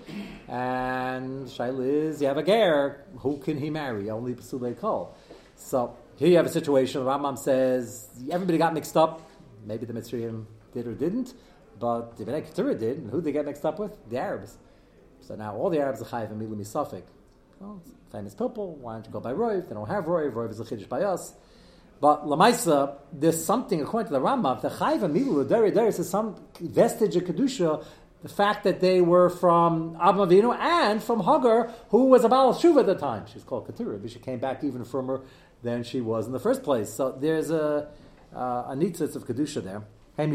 And 0.49 1.47
Shaila 1.47 1.87
is, 1.87 2.21
you 2.21 2.27
have 2.27 2.37
a 2.37 2.43
ger, 2.43 3.05
who 3.19 3.37
can 3.37 3.57
he 3.57 3.69
marry? 3.69 4.09
Only 4.09 4.33
Pasulei 4.33 4.77
Kol. 4.77 5.15
So 5.55 5.95
here 6.17 6.27
you 6.27 6.35
have 6.35 6.45
a 6.45 6.49
situation, 6.49 7.01
Rambam 7.01 7.37
says, 7.37 8.09
everybody 8.29 8.57
got 8.57 8.73
mixed 8.73 8.97
up. 8.97 9.28
Maybe 9.69 9.85
the 9.85 9.93
Mitzrayim 9.93 10.45
did 10.73 10.87
or 10.87 10.95
didn't, 10.95 11.35
but 11.79 12.17
the 12.17 12.25
Bnei 12.25 12.43
Keturah 12.43 12.73
did. 12.73 12.97
And 12.97 13.11
who 13.11 13.17
did 13.17 13.25
they 13.25 13.31
get 13.31 13.45
mixed 13.45 13.63
up 13.63 13.77
with? 13.77 13.93
The 14.09 14.17
Arabs. 14.17 14.57
So 15.21 15.35
now 15.35 15.55
all 15.55 15.69
the 15.69 15.79
Arabs 15.79 16.01
are 16.01 16.05
chayiv 16.05 16.31
and 16.31 16.41
misafik. 16.41 17.03
Well, 17.59 17.79
famous 18.11 18.33
people. 18.33 18.77
Why 18.81 18.93
don't 18.93 19.05
you 19.05 19.11
go 19.11 19.19
by 19.19 19.33
Roiv? 19.33 19.67
They 19.67 19.75
don't 19.75 19.87
have 19.87 20.05
Roiv. 20.05 20.33
Roiv 20.33 20.49
is 20.49 20.59
a 20.59 20.87
by 20.87 21.03
us. 21.03 21.35
But 22.01 22.25
Lamaisa, 22.25 22.95
there's 23.13 23.45
something 23.45 23.79
according 23.81 24.07
to 24.07 24.13
the 24.13 24.25
Rambam. 24.25 24.59
The 24.61 24.69
Chayv 24.69 25.03
and 25.03 25.15
Milu, 25.15 25.47
there, 25.47 25.69
there 25.69 25.87
is 25.87 26.09
some 26.09 26.35
vestige 26.59 27.15
of 27.17 27.25
kedusha. 27.25 27.85
The 28.23 28.29
fact 28.29 28.63
that 28.63 28.79
they 28.79 29.01
were 29.01 29.29
from 29.29 29.97
Abba 30.01 30.25
Avinu 30.25 30.57
and 30.57 31.03
from 31.03 31.19
Hagar, 31.19 31.71
who 31.89 32.05
was 32.05 32.23
a 32.23 32.29
Baal 32.29 32.53
Shuv 32.53 32.79
at 32.79 32.87
the 32.87 32.95
time. 32.95 33.25
She's 33.31 33.43
called 33.43 33.67
Keturah, 33.67 33.99
but 33.99 34.09
she 34.11 34.19
came 34.19 34.39
back 34.39 34.63
even 34.63 34.83
firmer 34.83 35.21
than 35.61 35.83
she 35.83 36.01
was 36.01 36.25
in 36.25 36.33
the 36.33 36.39
first 36.39 36.63
place. 36.63 36.91
So 36.91 37.11
there's 37.11 37.51
a, 37.51 37.89
uh, 38.35 38.65
a 38.67 38.75
nitzitz 38.75 39.15
of 39.15 39.25
kedusha 39.25 39.63
there. 39.63 39.83
So 40.19 40.25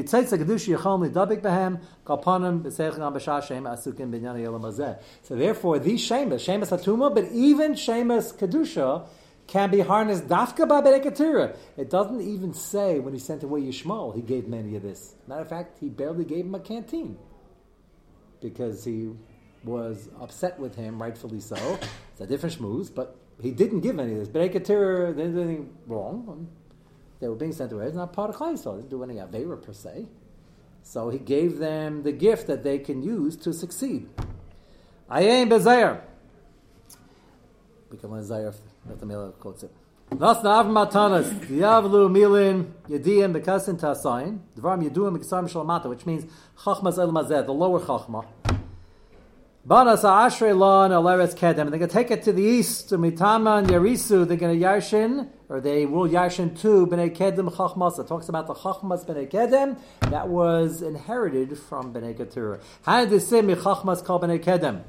therefore, 5.37 5.79
these 5.79 6.01
shemas, 6.01 6.41
shemas 6.41 6.71
atuma, 6.71 7.15
but 7.15 7.25
even 7.33 7.75
shemas 7.75 8.35
kedusha 8.35 9.07
can 9.47 9.71
be 9.71 9.81
harnessed 9.81 10.27
dafka 10.27 10.67
by 10.67 10.81
Berekatira. 10.81 11.55
It 11.77 11.91
doesn't 11.91 12.23
even 12.23 12.55
say 12.55 12.99
when 12.99 13.13
he 13.13 13.21
sent 13.21 13.43
away 13.43 13.61
Yishmael, 13.61 14.15
he 14.15 14.23
gave 14.23 14.49
many 14.49 14.75
of 14.75 14.83
this. 14.83 15.17
Matter 15.27 15.43
of 15.43 15.49
fact, 15.51 15.77
he 15.81 15.91
barely 15.91 16.25
gave 16.25 16.47
him 16.47 16.55
a 16.55 16.61
canteen 16.61 17.19
because 18.41 18.85
he 18.85 19.11
was 19.65 20.09
upset 20.21 20.59
with 20.59 20.75
him, 20.77 21.01
rightfully 21.01 21.41
so. 21.41 21.79
It's 22.13 22.21
a 22.23 22.27
different 22.27 22.59
shmooze, 22.59 22.95
but 22.95 23.17
he 23.41 23.51
didn't 23.51 23.81
give 23.81 23.99
any 23.99 24.13
of 24.13 24.19
this. 24.19 24.29
Berekatira, 24.29 25.15
there's 25.15 25.37
anything 25.37 25.77
wrong. 25.87 26.49
They 27.21 27.29
were 27.29 27.35
being 27.35 27.53
sent 27.53 27.73
away. 27.73 27.87
It's 27.87 27.97
not 27.97 28.13
part 28.13 28.31
of 28.31 28.37
Klai. 28.37 28.57
They 28.63 28.71
didn't 28.71 28.91
do 28.91 29.03
any 29.03 29.15
Avera 29.15 29.61
per 29.63 29.73
se. 29.73 30.07
So 30.83 31.09
he 31.09 31.19
gave 31.19 31.59
them 31.59 32.03
the 32.03 32.13
gift 32.13 32.47
that 32.47 32.63
they 32.63 32.79
can 32.79 33.03
use 33.03 33.37
to 33.37 33.53
succeed. 33.53 34.09
Ayin 35.11 35.49
bezayer. 35.49 36.01
Become 37.91 38.15
a 38.15 38.23
zayer. 38.23 38.55
That 38.87 39.01
the 39.01 39.07
Miller 39.07 39.31
quotes 39.31 39.63
it. 39.63 39.71
Nas 40.11 40.39
na'av 40.39 40.67
matanas 40.67 41.33
yavlu 41.49 42.11
milin 42.11 42.67
yediyim 42.89 43.33
bekasin 43.35 43.79
tasayin 43.81 44.39
dvarim 44.57 44.89
yeduim 44.89 45.17
bekasim 45.17 45.49
shalamata, 45.51 45.87
which 45.89 46.05
means 46.05 46.25
chachmas 46.59 46.99
el 46.99 47.11
mazeh, 47.11 47.47
the 47.47 47.53
lower 47.53 47.81
chachma. 47.81 48.27
Banas 49.67 50.03
Ashrei 50.03 50.55
Lon 50.55 50.91
Aleretz 50.91 51.35
Kedem. 51.35 51.61
And 51.61 51.73
they're 51.73 51.79
going 51.79 51.89
to 51.89 51.95
take 51.95 52.11
it 52.11 52.25
to 52.25 52.35
the 52.35 52.43
east 52.43 52.91
to 52.91 52.99
Mitama 52.99 53.61
and 53.61 53.67
Yarisu. 53.67 54.29
They're 54.29 54.37
going 54.37 54.61
to 54.61 54.67
Yarshin, 54.67 55.31
or 55.49 55.59
they 55.59 55.87
will 55.87 56.07
Yarshin 56.07 56.61
to 56.61 56.87
Bnei 56.87 57.17
Kedem 57.17 57.51
Chachmas. 57.51 57.99
It 57.99 58.07
talks 58.07 58.29
about 58.29 58.47
the 58.47 58.53
Chachmas 58.53 59.07
Bnei 59.07 59.27
Kedem 59.27 59.79
that 60.11 60.29
was 60.29 60.83
inherited 60.83 61.57
from 61.57 61.95
Bnei 61.95 62.15
Keturah. 62.15 62.61
How 62.83 63.01
did 63.01 63.09
they 63.09 63.19
say 63.19 63.41
Chachmas 63.41 64.05
called 64.05 64.25
Bnei 64.25 64.45
Kedem? 64.45 64.83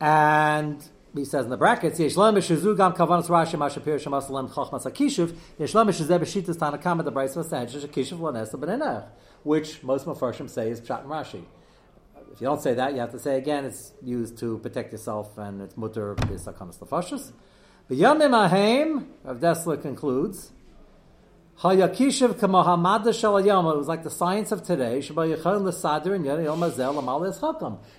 And 0.00 0.82
he 1.14 1.26
says 1.26 1.44
in 1.44 1.50
the 1.50 1.58
brackets, 1.58 1.98
Yeshlam 1.98 2.38
Meshuzu 2.38 2.74
Gam 2.74 2.94
Kavanas 2.94 3.26
Rashi 3.26 3.58
Mashapir 3.58 4.02
Shemasalam 4.02 4.50
Chachmas 4.50 4.90
Akishuv, 4.90 5.36
Yeshlam 5.60 5.90
Meshuzeh 5.90 6.18
Beshitas 6.18 6.56
Tanakam, 6.56 7.04
the 7.04 7.10
Bryce 7.10 7.34
Vasanjish 7.36 7.86
Akishuv 7.86 8.18
Lanesa 8.18 8.54
Benenach, 8.54 9.08
which 9.42 9.82
most 9.82 10.06
Mepharshim 10.06 10.48
say 10.48 10.70
is 10.70 10.80
Pshat 10.80 11.02
and 11.02 11.10
Rashi. 11.10 11.44
If 12.34 12.40
you 12.40 12.48
don't 12.48 12.60
say 12.60 12.74
that, 12.74 12.94
you 12.94 12.98
have 12.98 13.12
to 13.12 13.20
say 13.20 13.38
again, 13.38 13.64
it's 13.64 13.92
used 14.02 14.38
to 14.38 14.58
protect 14.58 14.90
yourself 14.90 15.38
and 15.38 15.62
it's 15.62 15.76
mutter 15.76 16.16
b'sakanas 16.16 16.80
lefashus. 16.80 17.30
The 17.86 17.94
Yamim 17.94 18.34
Ahem, 18.34 19.06
Rav 19.22 19.38
Dessler 19.38 19.80
concludes, 19.80 20.50
Hayakishav 21.60 22.34
kamahamada 22.40 23.10
shalayama. 23.10 23.74
It 23.74 23.78
was 23.78 23.86
like 23.86 24.02
the 24.02 24.10
science 24.10 24.50
of 24.50 24.64
today. 24.64 24.98
Shabayachon 24.98 25.62
l'sader 25.62 26.16
and 26.16 26.24
yom 26.24 26.58
mazel 26.58 26.98
amal. 26.98 27.22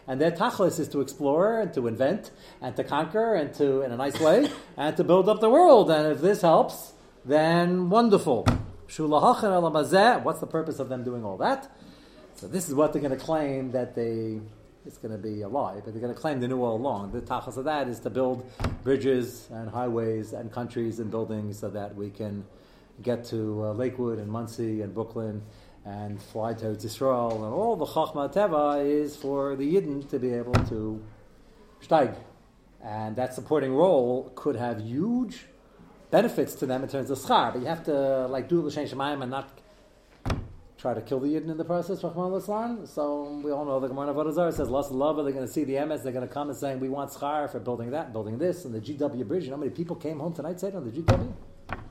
And 0.05 0.19
their 0.19 0.31
tachlis 0.31 0.81
is 0.81 0.89
to 0.89 0.99
explore 0.99 1.61
and 1.61 1.73
to 1.73 1.87
invent 1.87 2.31
and 2.61 2.75
to 2.75 2.83
conquer 2.83 3.35
and 3.35 3.53
to, 3.53 3.83
in 3.83 3.93
a 3.93 3.95
nice 3.95 4.19
way, 4.19 4.49
and 4.75 4.97
to 4.97 5.05
build 5.05 5.29
up 5.29 5.39
the 5.39 5.49
world. 5.49 5.89
And 5.89 6.11
if 6.11 6.19
this 6.19 6.41
helps, 6.41 6.91
then 7.23 7.89
wonderful. 7.89 8.45
What's 8.83 8.97
the 8.97 10.47
purpose 10.51 10.79
of 10.79 10.89
them 10.89 11.05
doing 11.05 11.23
all 11.23 11.37
that? 11.37 11.71
So 12.35 12.49
this 12.49 12.67
is 12.67 12.75
what 12.75 12.91
they're 12.91 13.01
going 13.01 13.17
to 13.17 13.23
claim 13.23 13.71
that 13.71 13.95
they 13.95 14.41
it's 14.85 14.97
going 14.97 15.13
to 15.13 15.17
be 15.17 15.41
a 15.41 15.47
lie, 15.47 15.75
but 15.75 15.93
they're 15.93 16.01
going 16.01 16.13
to 16.13 16.19
claim 16.19 16.39
they 16.41 16.47
knew 16.47 16.61
all 16.61 16.75
along. 16.75 17.11
The 17.11 17.21
tachas 17.21 17.57
of 17.57 17.63
that 17.63 17.87
is 17.87 17.99
to 18.01 18.09
build 18.09 18.45
bridges 18.83 19.47
and 19.51 19.69
highways 19.69 20.33
and 20.33 20.51
countries 20.51 20.99
and 20.99 21.09
buildings 21.09 21.57
so 21.59 21.69
that 21.69 21.95
we 21.95 22.09
can 22.09 22.45
get 23.01 23.23
to 23.25 23.63
uh, 23.63 23.73
Lakewood 23.73 24.19
and 24.19 24.29
Monsey 24.29 24.81
and 24.81 24.93
Brooklyn 24.93 25.41
and 25.85 26.21
fly 26.21 26.53
to 26.53 26.71
Israel 26.71 27.45
and 27.45 27.53
all 27.53 27.75
the 27.77 27.85
chachma 27.85 28.31
teva 28.31 28.85
is 28.85 29.15
for 29.15 29.55
the 29.55 29.75
yidden 29.75 30.07
to 30.09 30.19
be 30.19 30.33
able 30.33 30.53
to 30.65 31.01
steig, 31.81 32.15
and 32.83 33.15
that 33.15 33.33
supporting 33.33 33.73
role 33.73 34.31
could 34.35 34.55
have 34.55 34.81
huge 34.81 35.45
benefits 36.11 36.53
to 36.55 36.65
them 36.65 36.83
in 36.83 36.89
terms 36.89 37.09
of 37.09 37.17
schar, 37.17 37.53
but 37.53 37.61
you 37.61 37.67
have 37.67 37.83
to 37.83 38.27
like 38.27 38.49
do 38.49 38.61
l'shem 38.61 38.85
shemayim 38.85 39.21
and 39.21 39.31
not 39.31 39.49
try 40.85 40.93
to 40.93 41.01
kill 41.01 41.19
the 41.19 41.27
Yidden 41.27 41.49
in 41.49 41.57
the 41.57 41.65
process, 41.65 42.03
Rahman 42.03 42.85
So 42.85 43.41
we 43.43 43.51
all 43.51 43.65
know 43.65 43.79
the 43.79 43.87
Gemara 43.87 44.11
of 44.11 44.33
Zarah 44.35 44.51
says, 44.51 44.69
Lost 44.69 44.91
love, 44.91 45.15
they're 45.15 45.33
going 45.33 45.47
to 45.47 45.51
see 45.51 45.63
the 45.63 45.83
MS, 45.83 46.03
they're 46.03 46.13
going 46.13 46.27
to 46.27 46.31
come 46.31 46.49
and 46.49 46.55
saying, 46.55 46.79
we 46.79 46.89
want 46.89 47.09
schar 47.09 47.51
for 47.51 47.59
building 47.59 47.89
that, 47.89 48.13
building 48.13 48.37
this, 48.37 48.65
and 48.65 48.75
the 48.75 48.79
GW 48.79 49.27
bridge. 49.27 49.45
You 49.45 49.49
know 49.49 49.55
how 49.55 49.61
many 49.61 49.71
people 49.71 49.95
came 49.95 50.19
home 50.19 50.33
tonight, 50.33 50.59
said 50.59 50.75
on 50.75 50.85
the 50.85 50.91
GW? 50.91 51.33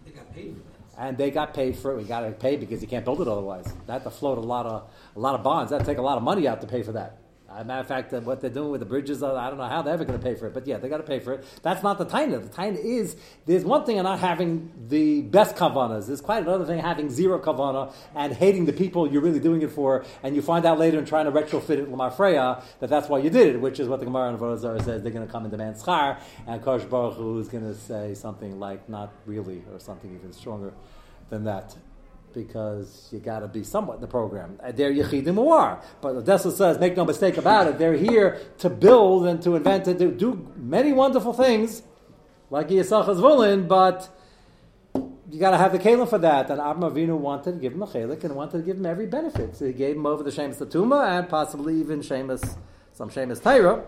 They 0.05 0.13
got 0.13 0.33
paid 0.33 0.55
for 0.55 0.63
that. 0.71 1.07
And 1.09 1.19
they 1.19 1.33
got 1.33 1.55
paid 1.55 1.77
for 1.77 1.91
it. 1.91 1.97
We 1.97 2.05
got 2.05 2.21
to 2.21 2.31
pay 2.31 2.55
because 2.55 2.83
you 2.83 2.87
can't 2.87 3.05
build 3.05 3.21
it 3.21 3.27
otherwise. 3.27 3.67
That 3.89 4.05
to 4.05 4.11
float 4.11 4.39
a 4.39 4.43
lot 4.43 4.65
of 4.65 4.89
a 5.17 5.19
lot 5.19 5.35
of 5.35 5.43
bonds. 5.43 5.73
That 5.73 5.85
take 5.85 5.99
a 5.99 6.03
lot 6.03 6.17
of 6.17 6.23
money 6.23 6.47
out 6.47 6.61
to 6.61 6.69
pay 6.69 6.85
for 6.85 6.93
that. 6.93 7.19
A 7.57 7.65
matter 7.65 7.81
of 7.81 7.87
fact, 7.87 8.13
what 8.13 8.41
they're 8.41 8.51
doing 8.51 8.71
with 8.71 8.81
the 8.81 8.87
bridges, 8.87 9.23
uh, 9.23 9.35
I 9.35 9.49
don't 9.49 9.59
know 9.59 9.69
how 9.69 9.83
they're 9.83 9.95
ever 9.95 10.05
going 10.05 10.19
to 10.19 10.25
pay 10.25 10.35
for 10.35 10.47
it, 10.47 10.55
but 10.55 10.67
yeah, 10.67 10.79
they 10.79 10.89
got 10.89 10.97
to 10.97 11.05
pay 11.05 11.21
for 11.21 11.35
it. 11.35 11.45
That's 11.63 11.83
not 11.83 11.99
the 11.99 12.07
taina. 12.07 12.43
The 12.43 12.49
taina 12.49 12.77
is 12.83 13.17
there's 13.47 13.65
one 13.65 13.85
thing 13.85 13.97
in 13.97 14.05
not 14.05 14.19
having 14.19 14.73
the 14.89 15.23
best 15.23 15.55
kavanas. 15.57 16.07
There's 16.07 16.21
quite 16.21 16.43
another 16.43 16.65
thing 16.65 16.81
having 16.81 17.11
zero 17.11 17.39
kavana 17.39 17.93
and 18.15 18.33
hating 18.33 18.65
the 18.65 18.73
people 18.73 19.11
you're 19.11 19.23
really 19.23 19.41
doing 19.41 19.63
it 19.63 19.71
for, 19.71 20.05
and 20.23 20.35
you 20.35 20.43
find 20.43 20.65
out 20.67 20.79
later 20.79 20.99
and 20.99 21.07
trying 21.07 21.27
to 21.27 21.33
retrofit 21.33 21.79
it 21.79 21.91
Lamar 21.91 22.11
Freya 22.11 22.63
that 22.81 22.91
that's 22.91 23.09
why 23.09 23.19
you 23.19 23.31
did 23.31 23.55
it, 23.55 23.61
which 23.61 23.79
is 23.79 23.89
what 23.89 24.01
the 24.01 24.07
Gemara 24.07 24.31
in 24.31 24.39
Vodazar 24.39 24.83
says 24.83 25.03
they're 25.03 25.13
going 25.13 25.27
to 25.27 25.33
come 25.33 25.45
and 25.45 25.51
demand 25.51 25.77
schar, 25.77 26.19
and 26.47 26.63
Kosh 26.63 26.83
Baruch 26.83 27.15
Hu 27.17 27.39
is 27.39 27.49
going 27.49 27.65
to 27.65 27.75
say 27.75 28.15
something 28.15 28.59
like 28.59 28.89
not 28.89 29.13
really 29.27 29.63
or 29.73 29.79
something 29.79 30.15
even 30.15 30.33
stronger 30.33 30.73
than 31.31 31.45
that 31.45 31.77
because 32.35 33.09
you 33.13 33.21
got 33.21 33.41
to 33.41 33.49
be 33.49 33.65
somewhat 33.65 33.95
in 33.95 34.01
the 34.01 34.07
program. 34.07 34.59
Uh, 34.63 34.73
they're 34.73 34.93
Yechidim 34.93 35.39
are. 35.51 35.81
But 36.01 36.17
Odessa 36.17 36.51
says, 36.51 36.79
make 36.79 36.97
no 36.97 37.05
mistake 37.05 37.37
about 37.37 37.69
it, 37.69 37.79
they're 37.79 37.95
here 37.95 38.41
to 38.59 38.69
build 38.69 39.27
and 39.27 39.43
to 39.43 39.57
invent 39.57 39.87
and 39.87 39.99
to 39.99 40.11
do 40.11 40.51
many 40.57 40.93
wonderful 40.93 41.33
things, 41.33 41.83
like 42.51 42.69
Yisach 42.69 43.07
Zvulin, 43.07 43.69
but 43.69 44.11
you 45.31 45.41
got 45.41 45.51
to 45.51 45.59
have 45.59 45.73
the 45.73 45.79
kalim 45.79 46.09
for 46.09 46.19
that. 46.19 46.51
And 46.51 46.61
Abraham 46.61 46.83
Avinu 46.83 47.19
wanted 47.19 47.53
to 47.53 47.59
give 47.59 47.73
him 47.73 47.83
a 47.83 47.87
chalik 47.87 48.23
and 48.25 48.37
wanted 48.37 48.59
to 48.59 48.65
give 48.65 48.77
him 48.77 48.87
every 48.87 49.07
benefit. 49.07 49.57
So 49.57 49.67
he 49.67 49.73
gave 49.73 49.97
him 49.97 50.07
over 50.07 50.23
the 50.23 50.31
Shemus 50.31 50.59
Tuma 50.59 51.19
and 51.19 51.29
possibly 51.29 51.81
even 51.81 52.03
Shemus, 52.03 52.57
some 52.93 53.11
Shemus 53.11 53.41
Taira. 53.41 53.85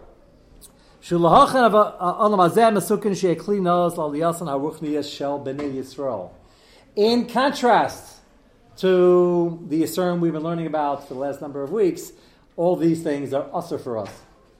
In 6.97 7.26
contrast, 7.26 8.15
to 8.78 9.64
the 9.68 9.83
Yisurim 9.83 10.21
we've 10.21 10.33
been 10.33 10.42
learning 10.42 10.66
about 10.66 11.09
for 11.09 11.14
the 11.14 11.21
last 11.21 11.40
number 11.40 11.62
of 11.62 11.73
weeks, 11.73 12.12
all 12.56 12.76
these 12.76 13.02
things 13.02 13.33
are 13.33 13.49
usher 13.52 13.78
for 13.78 13.97
us 13.99 14.11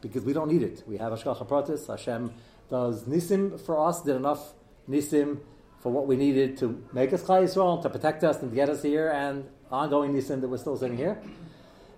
because 0.00 0.25
we 0.25 0.32
don't 0.32 0.50
need 0.50 0.62
it. 0.62 0.82
We 0.87 0.96
have 0.99 1.12
Ashkacha 1.12 1.46
Pratis. 1.46 1.87
Hashem 1.87 2.32
does 2.70 3.04
Nisim 3.04 3.61
for 3.61 3.87
us, 3.87 4.02
did 4.02 4.16
enough 4.16 4.54
Nisim 4.88 5.40
for 5.80 5.92
what 5.92 6.06
we 6.06 6.16
needed 6.16 6.56
to 6.58 6.82
make 6.92 7.12
us 7.12 7.23
Klai 7.23 7.44
Yisrael, 7.44 7.82
to 7.82 7.90
protect 7.90 8.25
us 8.25 8.40
and 8.40 8.50
to 8.50 8.54
get 8.54 8.68
us 8.68 8.82
here, 8.82 9.08
and 9.11 9.44
ongoing 9.70 10.12
Nisim 10.12 10.40
that 10.40 10.49
we're 10.49 10.56
still 10.56 10.76
sitting 10.76 10.96
here. 10.96 11.20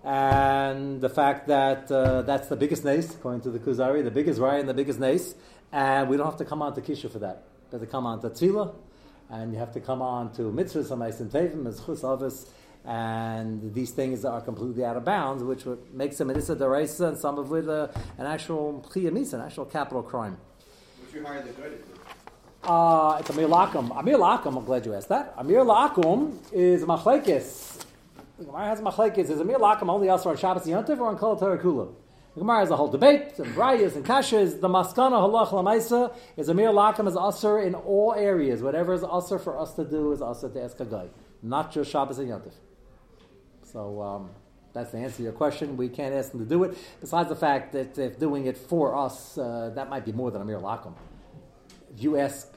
And 0.05 1.01
the 1.01 1.09
fact 1.09 1.49
that 1.49 1.91
uh, 1.91 2.23
that's 2.23 2.49
the 2.49 2.57
biggest 2.57 2.85
nace, 2.85 3.15
according 3.15 3.43
to 3.43 3.51
the 3.51 3.59
Kuzari, 3.59 4.03
the 4.03 4.11
biggest 4.11 4.41
Raya 4.41 4.61
and 4.61 4.69
the 4.69 4.75
biggest 4.75 4.99
nace, 4.99 5.35
and 5.73 6.09
we 6.09 6.17
don't 6.17 6.27
have 6.27 6.39
to 6.39 6.45
come 6.45 6.63
on 6.63 6.75
to 6.75 6.81
Kisha 6.81 7.11
for 7.11 7.19
that. 7.21 7.45
We 7.71 7.79
have 7.79 7.87
to 7.87 7.91
come 7.91 8.07
on 8.07 8.21
to 8.23 8.31
Tzila, 8.31 8.75
and 9.31 9.53
you 9.53 9.59
have 9.59 9.73
to 9.73 9.81
come 9.81 10.03
on 10.03 10.33
to 10.33 10.43
mitzvahs, 10.43 10.91
amaisim 10.91 11.31
tevim, 11.31 11.67
as 11.67 11.81
chus 11.81 12.05
avis, 12.05 12.47
and 12.85 13.75
these 13.75 13.91
things 13.91 14.25
are 14.25 14.41
completely 14.41 14.85
out 14.85 14.97
of 14.97 15.05
bounds, 15.05 15.43
which 15.43 15.65
makes 15.93 16.17
them 16.19 16.31
a 16.31 16.35
deraisa, 16.35 17.09
and 17.09 17.19
some 17.19 17.39
of 17.39 17.53
it 17.53 17.69
uh, 17.69 17.89
an 18.17 18.27
actual 18.27 18.85
chiyamisa, 18.91 19.35
an 19.35 19.41
actual 19.43 19.65
capital 19.65 20.03
crime. 20.03 20.39
Would 21.01 21.15
you 21.15 21.25
hire 21.25 21.43
the 21.43 21.53
good? 21.53 21.85
Uh, 22.65 23.19
it's 23.21 23.31
Amir 23.31 23.49
Lakum. 23.49 23.97
Amir 23.97 24.19
Lakum, 24.19 24.57
I'm 24.57 24.65
glad 24.65 24.85
you 24.85 24.95
asked 24.95 25.09
that. 25.09 25.35
Amir 25.37 25.61
Lakum 25.61 26.37
is 26.53 26.85
machlekes. 26.85 27.85
The 28.39 28.45
Gemara 28.45 28.67
has 28.67 28.81
machlekes. 28.81 29.31
Is 29.31 29.41
Amir 29.41 29.59
Lakum 29.59 29.89
only 29.89 30.09
on 30.09 30.19
Shabbos 30.37 30.67
Yontif 30.67 30.99
or 30.99 31.09
on 31.09 31.19
Kol 31.19 31.37
Torah 31.37 31.59
Kula? 31.59 31.93
The 32.39 32.45
Gemara 32.45 32.61
has 32.61 32.71
a 32.71 32.77
whole 32.77 32.87
debate, 32.87 33.37
and 33.41 33.53
brayas 33.53 33.97
and 33.97 34.05
kashas. 34.05 34.61
The 34.61 34.69
maskana 34.69 35.19
halach 35.19 35.49
lamaisa 35.49 36.15
is 36.37 36.49
a 36.49 36.55
mere 36.55 36.69
lakam 36.69 37.09
is 37.09 37.17
usher 37.17 37.59
in 37.59 37.75
all 37.75 38.15
areas. 38.17 38.63
Whatever 38.63 38.95
is 38.95 39.03
usher 39.03 39.41
for 39.41 39.59
us 39.59 39.75
to 39.75 39.85
do 39.85 40.13
is 40.13 40.23
usher 40.23 40.49
to 40.49 40.63
ask 40.63 40.79
a 40.79 40.85
guy, 40.85 41.09
not 41.43 41.73
just 41.73 41.91
Shabbos 41.91 42.21
and 42.21 42.29
Yontif. 42.29 42.53
So 43.65 44.01
um, 44.01 44.31
that's 44.73 44.93
the 44.93 44.99
answer 44.99 45.17
to 45.17 45.23
your 45.25 45.33
question. 45.33 45.77
We 45.77 45.89
can't 45.89 46.15
ask 46.15 46.31
them 46.31 46.39
to 46.39 46.47
do 46.47 46.63
it. 46.63 46.79
Besides 47.01 47.29
the 47.29 47.35
fact 47.35 47.73
that 47.73 47.99
if 47.99 48.21
doing 48.21 48.47
it 48.47 48.57
for 48.57 48.97
us, 48.97 49.37
uh, 49.37 49.73
that 49.75 49.91
might 49.91 50.05
be 50.05 50.13
more 50.13 50.31
than 50.31 50.41
a 50.41 50.45
mere 50.45 50.61
lakam. 50.61 50.95
If 51.93 52.01
you 52.05 52.19
ask 52.19 52.55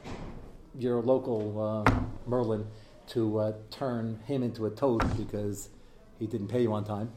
your 0.77 1.01
local 1.01 1.85
uh, 1.87 2.01
Merlin 2.27 2.67
to 3.07 3.39
uh, 3.39 3.53
turn 3.71 4.19
him 4.27 4.43
into 4.43 4.67
a 4.67 4.69
toad 4.69 5.01
because 5.17 5.69
he 6.19 6.27
didn't 6.27 6.49
pay 6.49 6.61
you 6.61 6.71
on 6.71 6.83
time 6.83 7.11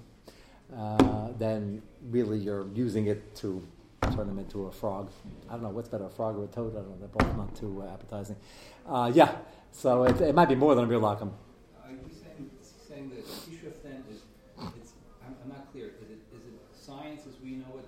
uh, 0.77 1.29
then 1.39 1.83
really 2.11 2.39
you're 2.39 2.67
using 2.75 3.07
it 3.07 3.35
to 3.37 3.67
turn 4.03 4.27
them 4.27 4.39
into 4.39 4.67
a 4.67 4.73
frog. 4.73 5.11
I 5.49 5.53
don't 5.53 5.63
know 5.63 5.71
what's 5.71 5.89
better, 5.89 6.05
a 6.05 6.11
frog 6.11 6.37
or 6.37 6.45
a 6.45 6.47
toad. 6.47 6.73
I 6.73 6.81
don't 6.81 6.91
know. 6.91 6.97
They're 6.99 7.09
both 7.09 7.37
not 7.37 7.55
too 7.55 7.83
uh, 7.83 7.93
appetizing. 7.93 8.37
Uh, 8.87 9.11
yeah, 9.15 9.37
so 9.73 10.05
it, 10.05 10.21
it, 10.21 10.35
might 10.35 10.49
be 10.49 10.55
more 10.55 10.75
than 10.75 10.85
a 10.85 10.87
real 10.87 11.01
lachem. 11.01 11.31
Are 11.83 11.91
you 11.91 11.99
saying, 12.13 12.51
saying 12.89 13.11
that 13.11 13.27
Kishuf 13.27 13.83
then 13.83 14.05
is, 14.11 14.23
it's, 14.81 14.93
I'm, 15.25 15.35
I'm, 15.43 15.49
not 15.49 15.71
clear, 15.73 15.87
is 16.03 16.11
it, 16.11 16.19
is 16.35 16.45
it 16.45 16.55
science 16.73 17.23
as 17.27 17.35
we 17.43 17.53
know 17.53 17.79
it, 17.79 17.87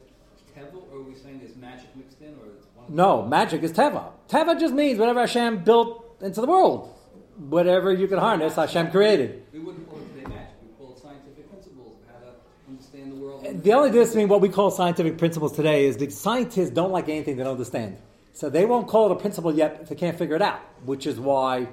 Teva, 0.56 0.82
or 0.90 0.98
are 0.98 1.02
we 1.02 1.14
saying 1.14 1.40
there's 1.40 1.56
magic 1.56 1.94
mixed 1.96 2.20
in? 2.20 2.28
or 2.28 2.52
it's 2.56 2.66
one 2.74 2.94
No, 2.94 3.22
magic 3.22 3.62
is 3.62 3.72
Teva. 3.72 4.10
Teva 4.28 4.58
just 4.58 4.74
means 4.74 4.98
whatever 4.98 5.20
Hashem 5.20 5.64
built 5.64 6.16
into 6.20 6.40
the 6.40 6.46
world. 6.46 6.92
Whatever 7.36 7.92
you 7.92 8.08
can 8.08 8.18
harness, 8.18 8.54
Hashem 8.54 8.90
created. 8.90 9.44
We 9.52 9.58
wouldn't 9.58 9.88
call 9.90 9.98
it 9.98 10.14
today 10.14 10.26
magic. 10.26 10.54
We 10.62 10.68
call 10.78 10.94
it 10.94 11.02
scientific 11.02 11.50
principles 11.50 11.96
of 11.96 12.14
how 12.14 12.20
to 12.26 12.32
understand 12.66 13.20
the 13.62 13.72
only 13.74 13.90
difference 13.90 14.10
between 14.10 14.28
what 14.28 14.40
we 14.40 14.48
call 14.48 14.70
scientific 14.70 15.18
principles 15.18 15.52
today 15.52 15.86
is 15.86 15.96
that 15.98 16.12
scientists 16.12 16.70
don't 16.70 16.92
like 16.92 17.08
anything 17.08 17.36
they 17.36 17.44
don't 17.44 17.52
understand. 17.52 17.98
So 18.32 18.50
they 18.50 18.66
won't 18.66 18.88
call 18.88 19.06
it 19.10 19.12
a 19.12 19.16
principle 19.16 19.54
yet 19.54 19.80
if 19.82 19.88
they 19.88 19.94
can't 19.94 20.18
figure 20.18 20.36
it 20.36 20.42
out, 20.42 20.60
which 20.84 21.06
is 21.06 21.18
why 21.18 21.68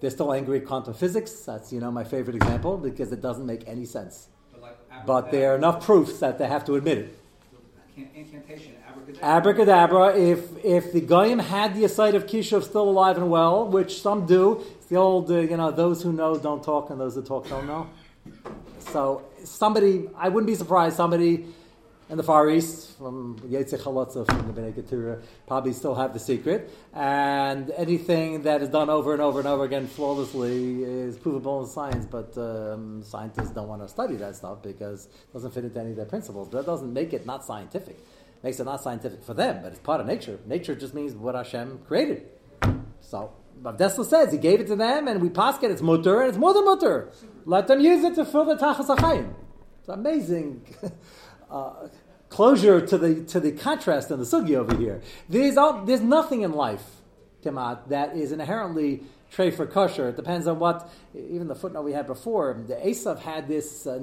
They're 0.00 0.10
still 0.10 0.32
angry 0.32 0.58
at 0.60 0.66
quantum 0.66 0.94
physics. 0.94 1.32
That's 1.42 1.72
you 1.72 1.80
know 1.80 1.90
my 1.90 2.04
favorite 2.04 2.36
example 2.36 2.76
because 2.76 3.12
it 3.12 3.22
doesn't 3.22 3.46
make 3.46 3.66
any 3.66 3.86
sense. 3.86 4.28
But 4.52 4.62
like 4.62 5.06
But 5.06 5.30
there 5.32 5.52
are 5.52 5.56
enough 5.56 5.84
proofs 5.84 6.18
that 6.20 6.38
they 6.38 6.46
have 6.46 6.64
to 6.66 6.74
admit 6.74 6.98
it. 6.98 7.18
Incantation, 8.14 8.74
abracadabra. 8.88 9.36
Abracadabra. 9.36 10.16
If 10.18 10.64
if 10.64 10.92
the 10.92 11.00
goyim 11.00 11.38
had 11.38 11.74
the 11.74 11.84
aside 11.84 12.14
of 12.14 12.26
Kishuv 12.26 12.62
still 12.64 12.88
alive 12.88 13.16
and 13.16 13.30
well, 13.30 13.66
which 13.66 14.02
some 14.02 14.26
do, 14.26 14.62
it's 14.78 14.86
the 14.86 14.96
old 14.96 15.30
uh, 15.30 15.38
you 15.38 15.56
know 15.56 15.70
those 15.70 16.02
who 16.02 16.12
know 16.12 16.36
don't 16.38 16.62
talk 16.62 16.90
and 16.90 17.00
those 17.00 17.14
who 17.14 17.22
talk 17.22 17.48
don't 17.48 17.66
know. 17.66 17.88
So 18.96 19.26
somebody, 19.44 20.08
I 20.16 20.30
wouldn't 20.30 20.46
be 20.46 20.54
surprised. 20.54 20.96
Somebody 20.96 21.44
in 22.08 22.16
the 22.16 22.22
Far 22.22 22.48
East 22.48 22.96
from 22.96 23.38
Yitzchak 23.40 23.82
Chalotza 23.82 24.24
from 24.26 24.46
the 24.50 24.58
Bnei 24.58 24.74
Keturah 24.74 25.20
probably 25.46 25.74
still 25.74 25.94
have 25.94 26.14
the 26.14 26.18
secret. 26.18 26.70
And 26.94 27.70
anything 27.72 28.44
that 28.44 28.62
is 28.62 28.70
done 28.70 28.88
over 28.88 29.12
and 29.12 29.20
over 29.20 29.38
and 29.38 29.46
over 29.46 29.64
again 29.64 29.86
flawlessly 29.86 30.82
is 30.82 31.18
provable 31.18 31.60
in 31.60 31.66
science. 31.68 32.06
But 32.06 32.38
um, 32.38 33.02
scientists 33.02 33.50
don't 33.50 33.68
want 33.68 33.82
to 33.82 33.88
study 33.88 34.16
that 34.16 34.34
stuff 34.34 34.62
because 34.62 35.04
it 35.04 35.32
doesn't 35.34 35.52
fit 35.52 35.64
into 35.64 35.78
any 35.78 35.90
of 35.90 35.96
their 35.96 36.06
principles. 36.06 36.48
But 36.48 36.64
that 36.64 36.66
doesn't 36.66 36.90
make 36.90 37.12
it 37.12 37.26
not 37.26 37.44
scientific. 37.44 37.96
It 37.96 38.44
makes 38.44 38.60
it 38.60 38.64
not 38.64 38.82
scientific 38.82 39.22
for 39.22 39.34
them, 39.34 39.60
but 39.62 39.72
it's 39.72 39.80
part 39.80 40.00
of 40.00 40.06
nature. 40.06 40.38
Nature 40.46 40.74
just 40.74 40.94
means 40.94 41.12
what 41.12 41.34
Hashem 41.34 41.80
created. 41.86 42.28
So 43.02 43.30
Rav 43.66 44.06
says 44.06 44.30
he 44.30 44.38
gave 44.38 44.60
it 44.60 44.68
to 44.68 44.76
them, 44.76 45.08
and 45.08 45.20
we 45.20 45.28
pass 45.28 45.60
it. 45.60 45.70
It's 45.72 45.82
mutter, 45.82 46.20
and 46.20 46.28
it's 46.28 46.38
more 46.38 46.54
than 46.54 46.64
mutter. 46.64 47.10
Let 47.44 47.66
them 47.66 47.80
use 47.80 48.04
it 48.04 48.14
to 48.14 48.24
fill 48.24 48.44
the 48.44 48.54
tachas 48.54 48.86
achayim. 48.86 49.34
It's 49.80 49.88
amazing 49.88 50.64
uh, 51.50 51.88
closure 52.28 52.80
to 52.86 52.96
the 52.96 53.24
to 53.24 53.40
the 53.40 53.50
contrast 53.50 54.10
in 54.12 54.20
the 54.20 54.24
sugi 54.24 54.54
over 54.54 54.76
here. 54.76 55.02
There's 55.28 55.56
all, 55.56 55.84
there's 55.84 56.00
nothing 56.00 56.42
in 56.42 56.52
life, 56.52 56.84
Kemat, 57.42 57.88
that 57.88 58.16
is 58.16 58.30
inherently 58.30 59.02
tray 59.32 59.50
for 59.50 59.66
kosher. 59.66 60.10
It 60.10 60.16
depends 60.16 60.46
on 60.46 60.60
what. 60.60 60.88
Even 61.14 61.48
the 61.48 61.56
footnote 61.56 61.82
we 61.82 61.92
had 61.92 62.06
before, 62.06 62.62
the 62.68 62.76
Esav 62.76 63.18
had 63.18 63.48
this 63.48 63.84
uh, 63.86 63.98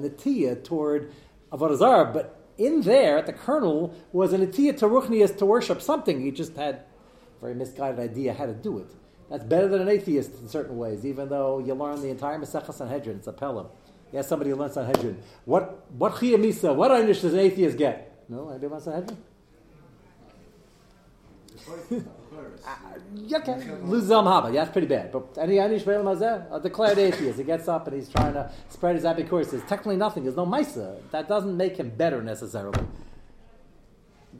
toward 0.62 1.10
avodah 1.50 1.78
zarah, 1.78 2.12
but 2.12 2.38
in 2.58 2.82
there 2.82 3.16
at 3.18 3.26
the 3.26 3.32
kernel 3.32 3.94
was 4.12 4.34
a 4.34 4.38
natiya 4.38 4.76
to 4.78 4.86
ruchnias 4.86 5.36
to 5.38 5.46
worship 5.46 5.80
something. 5.80 6.20
He 6.20 6.30
just 6.32 6.54
had 6.54 6.82
very 7.40 7.54
misguided 7.54 7.98
idea 7.98 8.34
how 8.34 8.44
to 8.44 8.54
do 8.54 8.78
it. 8.78 8.90
That's 9.30 9.44
better 9.44 9.68
than 9.68 9.82
an 9.82 9.88
atheist 9.88 10.32
in 10.40 10.48
certain 10.48 10.76
ways, 10.76 11.04
even 11.06 11.28
though 11.28 11.58
you 11.58 11.74
learn 11.74 12.00
the 12.00 12.08
entire 12.08 12.38
Masechah 12.38 12.74
Sanhedrin. 12.74 13.16
It's 13.16 13.26
a 13.26 13.32
pelham. 13.32 13.68
You 14.12 14.18
ask 14.20 14.28
somebody 14.28 14.50
who 14.50 14.56
learns 14.56 14.74
Sanhedrin, 14.74 15.20
what 15.44 15.90
what 15.92 16.12
chiyah 16.14 16.36
misa, 16.36 16.74
what 16.74 16.90
einish 16.90 17.22
does 17.22 17.32
an 17.32 17.40
atheist 17.40 17.76
get? 17.78 18.24
No, 18.28 18.48
anybody 18.50 18.66
wants 18.68 18.84
Sanhedrin? 18.84 19.18
Yeah, 23.14 23.38
okay. 23.38 23.54
Loses 23.82 24.08
Zam 24.08 24.24
Haba. 24.24 24.52
Yeah, 24.52 24.60
that's 24.64 24.72
pretty 24.72 24.86
bad. 24.86 25.12
But 25.12 25.38
any 25.38 25.56
Anish 25.56 25.82
Beilam 25.82 26.04
Hazeh, 26.04 26.52
a 26.52 26.60
declared 26.60 26.98
atheist, 26.98 27.38
he 27.38 27.44
gets 27.44 27.68
up 27.68 27.86
and 27.86 27.96
he's 27.96 28.08
trying 28.08 28.34
to 28.34 28.50
spread 28.68 28.96
his 28.96 29.04
Abikor. 29.04 29.48
There's 29.48 29.62
technically 29.64 29.96
nothing. 29.96 30.24
There's 30.24 30.36
no 30.36 30.46
Maisa. 30.46 30.98
That 31.10 31.28
doesn't 31.28 31.56
make 31.56 31.76
him 31.76 31.90
better 31.90 32.22
necessarily. 32.22 32.80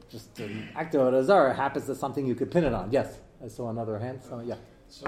Just 0.09 0.39
an 0.39 0.69
act 0.75 0.95
of 0.95 1.13
Azar 1.13 1.53
happens 1.53 1.85
to 1.87 1.95
something 1.95 2.25
you 2.25 2.35
could 2.35 2.51
pin 2.51 2.63
it 2.63 2.73
on. 2.73 2.91
Yes. 2.91 3.19
I 3.43 3.47
saw 3.47 3.69
another 3.69 3.99
hand. 3.99 4.21
So, 4.27 4.39
yeah. 4.39 4.55
So, 4.89 5.07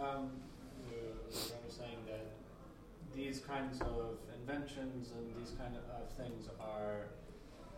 um, 0.00 0.30
the 0.90 0.96
Rebbe 1.30 1.68
saying 1.68 1.98
that 2.06 2.26
these 3.14 3.40
kinds 3.40 3.80
of 3.80 4.18
inventions 4.40 5.12
and 5.16 5.34
these 5.40 5.52
kind 5.58 5.74
of 5.76 6.12
things 6.16 6.48
are 6.60 7.06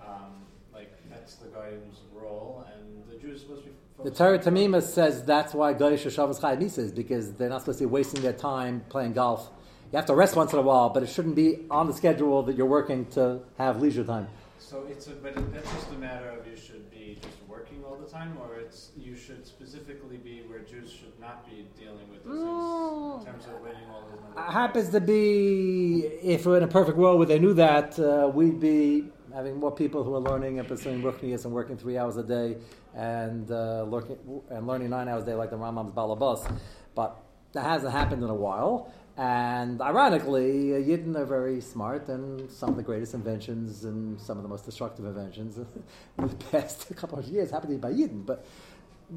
um, 0.05 0.45
like 0.73 0.91
that's 1.11 1.37
the 1.37 1.49
guy's 1.49 2.01
role, 2.15 2.67
and 2.75 3.05
the 3.11 3.19
Jews 3.19 3.43
supposed 3.43 3.65
to 3.65 3.71
be. 3.71 3.77
The 4.03 4.11
Torah 4.11 4.39
Tamima 4.39 4.83
says 4.83 5.25
that's 5.25 5.55
why 5.55 5.73
Goyish 5.73 6.11
Shabbos 6.13 6.41
Chai 6.41 6.57
Mises 6.57 6.91
because 6.91 7.33
they're 7.35 7.49
not 7.49 7.61
supposed 7.61 7.79
to 7.79 7.87
be 7.87 7.91
wasting 7.91 8.23
their 8.23 8.33
time 8.33 8.85
playing 8.89 9.13
golf. 9.13 9.51
You 9.93 9.97
have 9.97 10.07
to 10.07 10.15
rest 10.15 10.35
once 10.35 10.53
in 10.53 10.59
a 10.59 10.63
while, 10.63 10.91
but 10.91 11.05
it 11.05 11.09
shouldn't 11.09 11.37
be 11.37 11.61
on 11.71 11.87
the 11.87 11.93
schedule 11.93 12.43
that 12.43 12.57
you're 12.57 12.67
working 12.67 13.07
to 13.11 13.41
have 13.59 13.81
leisure 13.81 14.03
time. 14.03 14.27
So 14.65 14.87
it's 14.89 15.09
a, 15.09 15.11
but 15.11 15.35
that's 15.53 15.71
just 15.73 15.91
a 15.91 15.99
matter 15.99 16.31
of 16.31 16.47
you 16.47 16.57
should 16.57 16.91
be 16.91 17.19
just 17.21 17.37
working 17.47 17.85
all 17.87 17.97
the 17.97 18.07
time, 18.11 18.39
or 18.41 18.57
it's 18.57 18.93
you 18.97 19.15
should 19.15 19.47
specifically 19.47 20.17
be 20.17 20.41
where 20.49 20.61
Jews 20.61 20.91
should 20.91 21.21
not 21.21 21.47
be 21.47 21.67
dealing 21.79 22.09
with 22.11 22.25
those 22.25 22.33
things 22.35 23.27
in 23.27 23.33
terms 23.33 23.45
of 23.55 23.61
winning 23.61 23.87
all 23.93 24.09
those. 24.11 24.21
number 24.23 24.41
Uh, 24.41 24.51
happens 24.51 24.89
to 24.89 25.01
be, 25.03 26.07
if 26.23 26.47
we're 26.47 26.57
in 26.57 26.63
a 26.63 26.69
perfect 26.69 26.97
world 26.97 27.19
where 27.19 27.27
they 27.27 27.39
knew 27.39 27.53
that, 27.53 27.99
uh, 27.99 28.31
we'd 28.35 28.59
be 28.59 29.05
having 29.35 29.57
more 29.57 29.71
people 29.71 30.03
who 30.03 30.15
are 30.15 30.21
learning 30.21 30.59
and 30.59 30.67
pursuing 30.67 31.03
ruchnias 31.03 31.45
and 31.45 31.53
working 31.53 31.77
three 31.77 31.99
hours 31.99 32.17
a 32.17 32.23
day 32.23 32.57
and, 32.95 33.51
uh, 33.51 33.83
lurking, 33.83 34.17
and 34.49 34.67
learning 34.67 34.89
nine 34.89 35.09
hours 35.09 35.25
a 35.25 35.27
day 35.27 35.35
like 35.35 35.51
the 35.51 35.59
Rambam's 35.59 35.93
Balabas. 35.93 36.51
But 36.95 37.21
that 37.53 37.65
hasn't 37.65 37.93
happened 37.93 38.23
in 38.25 38.31
a 38.31 38.35
while. 38.35 38.91
And 39.17 39.81
ironically, 39.81 40.71
Yidden 40.71 41.15
are 41.17 41.25
very 41.25 41.61
smart, 41.61 42.09
and 42.09 42.51
some 42.51 42.71
of 42.71 42.77
the 42.77 42.83
greatest 42.83 43.15
inventions 43.15 43.85
and 43.85 44.21
some 44.21 44.39
of 44.39 44.43
the 44.43 44.49
most 44.49 44.65
destructive 44.65 45.05
inventions 45.05 45.57
in 46.19 46.29
the 46.29 46.35
past 46.51 46.95
couple 46.97 47.19
of 47.19 47.27
years 47.27 47.51
happened 47.51 47.81
by 47.81 47.93
Yidden. 47.93 48.27
But 48.27 48.45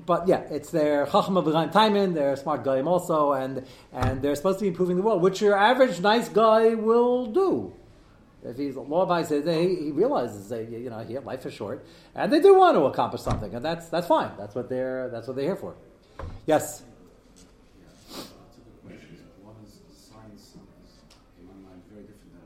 but 0.05 0.27
yeah, 0.27 0.41
it's 0.51 0.69
their 0.69 1.05
chachma 1.05 1.43
b'chaim 1.43 1.71
taimin. 1.71 2.13
They're 2.13 2.35
smart 2.35 2.63
guy 2.63 2.81
also, 2.81 3.33
and 3.33 3.65
and 3.91 4.21
they're 4.21 4.35
supposed 4.35 4.59
to 4.59 4.63
be 4.63 4.69
improving 4.69 4.97
the 4.97 5.01
world, 5.01 5.21
which 5.21 5.41
your 5.41 5.57
average 5.57 5.99
nice 5.99 6.29
guy 6.29 6.75
will 6.75 7.25
do. 7.25 7.73
If 8.43 8.57
he's 8.57 8.75
law 8.75 9.01
abiding 9.01 9.47
he, 9.47 9.85
he 9.85 9.91
realizes 9.91 10.49
that 10.49 10.69
you 10.69 10.89
know 10.89 10.99
he, 10.99 11.17
life 11.19 11.45
is 11.45 11.53
short, 11.53 11.85
and 12.15 12.31
they 12.31 12.39
do 12.39 12.53
want 12.53 12.75
to 12.75 12.85
accomplish 12.85 13.21
something, 13.21 13.53
and 13.53 13.63
that's 13.63 13.89
that's 13.89 14.07
fine. 14.07 14.31
That's 14.37 14.55
what 14.55 14.69
they're 14.69 15.09
that's 15.09 15.27
what 15.27 15.35
they're 15.35 15.45
here 15.45 15.55
for. 15.55 15.75
Yes. 16.45 16.83
That's 18.09 18.23
a 18.23 18.61
good 18.61 18.81
question. 18.85 19.17
One 19.43 19.55
is 19.65 19.81
science 19.91 20.41
is, 20.41 20.55
in 21.39 21.47
my 21.47 21.53
mind, 21.67 21.81
very 21.91 22.03
different 22.03 22.33
than 22.33 22.41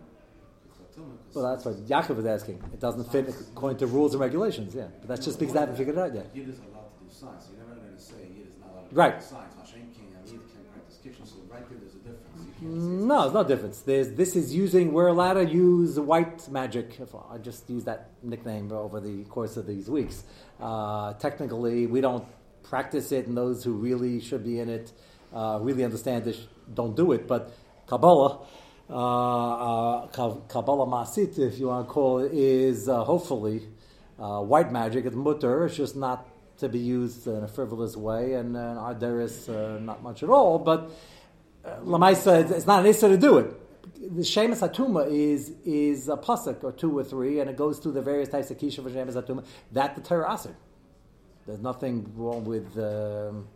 Klatuma. 0.73 1.20
Well, 1.33 1.49
that's 1.49 1.65
what 1.65 1.75
Yaakov 1.85 2.19
is 2.19 2.25
asking. 2.25 2.61
It 2.73 2.79
doesn't 2.79 3.09
fit 3.11 3.29
according 3.29 3.77
to 3.79 3.87
rules 3.87 4.13
and 4.13 4.21
regulations. 4.21 4.75
Yeah, 4.75 4.87
but 4.99 5.07
that's 5.07 5.25
just 5.25 5.39
because 5.39 5.53
they 5.53 5.59
haven't 5.61 5.77
figured 5.77 5.97
it 5.97 6.01
out 6.01 6.13
yet. 6.13 6.27
Yid 6.33 6.49
is 6.49 6.57
allowed 6.59 6.89
to 6.99 7.05
do 7.05 7.09
science. 7.09 7.47
You're 7.55 7.65
never 7.65 7.79
going 7.79 7.95
to 7.95 8.01
say 8.01 8.15
Yid 8.35 8.47
is 8.47 8.53
not 8.59 8.71
allowed 8.73 8.89
to 8.89 8.95
Right. 8.95 9.11
practice 9.11 9.29
science. 9.29 9.53
Hashem 9.59 9.81
can't, 9.97 10.25
Yid 10.31 10.41
can't 10.53 10.71
practice 10.73 10.97
kitchen. 11.03 11.25
So 11.25 11.35
right 11.49 11.69
there, 11.69 11.79
there's 11.79 11.95
a 11.95 11.97
difference. 11.99 12.61
No, 12.61 13.21
there's 13.21 13.33
no 13.33 13.43
difference. 13.45 13.79
There's, 13.79 14.09
this 14.11 14.35
is 14.35 14.53
using, 14.53 14.91
we're 14.91 15.07
allowed 15.07 15.33
to 15.35 15.45
use 15.45 15.97
white 15.99 16.49
magic. 16.49 16.99
If 16.99 17.15
I 17.15 17.37
just 17.37 17.69
use 17.69 17.85
that 17.85 18.09
nickname 18.21 18.71
over 18.71 18.99
the 18.99 19.23
course 19.25 19.55
of 19.57 19.65
these 19.67 19.89
weeks. 19.89 20.23
Uh, 20.59 21.13
technically, 21.13 21.87
we 21.87 22.01
don't 22.01 22.25
practice 22.63 23.11
it, 23.11 23.27
and 23.27 23.35
those 23.37 23.63
who 23.63 23.73
really 23.73 24.19
should 24.19 24.43
be 24.43 24.59
in 24.59 24.69
it, 24.69 24.91
uh, 25.33 25.59
really 25.61 25.83
understand 25.83 26.25
this, 26.25 26.45
don't 26.73 26.95
do 26.95 27.13
it. 27.13 27.27
But 27.27 27.51
Kabbalah, 27.87 28.45
uh, 28.91 30.03
uh, 30.03 30.07
Kabbalah 30.07 30.85
Masit, 30.87 31.39
if 31.39 31.57
you 31.59 31.67
want 31.67 31.87
to 31.87 31.91
call 31.93 32.19
it, 32.19 32.33
is 32.33 32.89
uh, 32.89 33.03
hopefully 33.03 33.63
uh, 34.19 34.41
white 34.41 34.71
magic. 34.71 35.05
It's 35.05 35.15
mutter. 35.15 35.65
It's 35.65 35.77
just 35.77 35.95
not 35.95 36.27
to 36.57 36.69
be 36.69 36.79
used 36.79 37.25
in 37.27 37.43
a 37.43 37.47
frivolous 37.47 37.95
way, 37.97 38.33
and 38.33 38.55
uh, 38.57 38.93
there 38.93 39.21
is 39.21 39.49
uh, 39.49 39.79
not 39.81 40.03
much 40.03 40.23
at 40.23 40.29
all. 40.29 40.59
But 40.59 40.91
uh, 41.65 41.77
Lamaisa, 41.83 42.41
it's- 42.41 42.65
not 42.67 42.81
an 42.81 42.85
issue 42.87 43.07
to 43.09 43.17
do 43.17 43.37
it. 43.39 43.53
The 44.15 44.23
Shemus 44.23 44.61
Hatuma 44.61 45.09
is 45.11 45.53
is 45.65 46.09
a 46.09 46.17
pasuk 46.17 46.63
or 46.63 46.71
two 46.71 46.97
or 46.97 47.03
three, 47.03 47.39
and 47.39 47.49
it 47.49 47.55
goes 47.55 47.79
through 47.79 47.93
the 47.93 48.01
various 48.01 48.29
types 48.29 48.51
of 48.51 48.57
kisha 48.57 48.83
for 48.83 48.89
Shemus 48.89 49.15
Hatuma. 49.15 49.43
That 49.71 49.95
the 49.95 50.01
Torah 50.01 50.33
aser. 50.33 50.55
There's 51.47 51.59
nothing 51.61 52.11
wrong 52.15 52.45
with 52.45 52.77
um, 52.77 53.47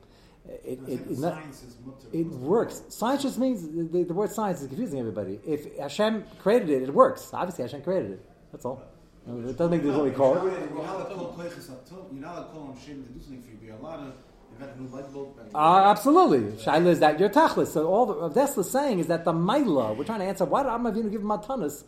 it. 0.48 0.80
it, 0.88 1.00
it 1.12 1.20
not- 1.20 1.34
science 1.34 1.64
is 1.64 1.78
mutter. 1.86 2.08
it 2.14 2.28
works. 2.28 2.82
Science 2.90 3.24
just 3.24 3.38
means 3.38 3.62
the, 3.92 4.04
the 4.04 4.14
word 4.14 4.32
science 4.32 4.62
is 4.62 4.68
confusing 4.68 5.00
everybody. 5.00 5.40
If 5.46 5.78
Hashem 5.78 6.24
created 6.40 6.70
it, 6.70 6.84
it 6.84 6.94
works. 6.94 7.30
Obviously, 7.34 7.64
Hashem 7.64 7.82
created 7.82 8.12
it. 8.12 8.26
That's 8.52 8.66
all. 8.66 8.82
It 9.28 9.58
doesn't 9.58 9.72
make 9.72 9.82
this 9.82 9.96
what 9.96 10.06
we 10.06 10.12
call 10.12 10.38
it. 10.38 10.44
You're 10.44 10.84
not 10.84 10.96
allowed 10.96 11.10
to 11.10 11.16
call 11.16 11.34
Koiches 11.34 11.70
Atum. 11.72 12.14
You're 12.14 12.22
not 12.22 12.38
allowed 12.54 12.76
to 12.76 12.82
Shem 12.86 13.04
to 13.04 13.10
do 13.12 13.20
something 13.20 13.42
for 13.42 13.50
you. 13.50 13.58
But 13.60 13.66
you're 13.66 13.76
allowed 13.78 13.98
to 13.98 14.14
invent 14.54 14.78
a 14.78 14.82
new 14.82 14.88
light 14.90 15.12
bulb. 15.12 15.40
And 15.40 15.50
Uh, 15.56 15.90
absolutely. 15.90 16.52
Shaila 16.64 16.86
is 16.88 17.00
that 17.00 17.20
your 17.20 17.30
tachlis. 17.30 17.68
So 17.68 17.88
all 17.88 18.06
the 18.06 18.40
Dessler 18.40 18.60
is 18.60 18.70
saying 18.70 19.00
is 19.00 19.08
that 19.08 19.26
the 19.26 19.34
Maila, 19.34 19.98
we're 19.98 20.04
trying 20.04 20.20
to 20.20 20.26
answer, 20.26 20.46
why 20.46 20.62
did 20.62 20.70
Amavinu 20.70 21.12
give 21.12 21.22
him 21.22 21.28
matanas? 21.28 21.84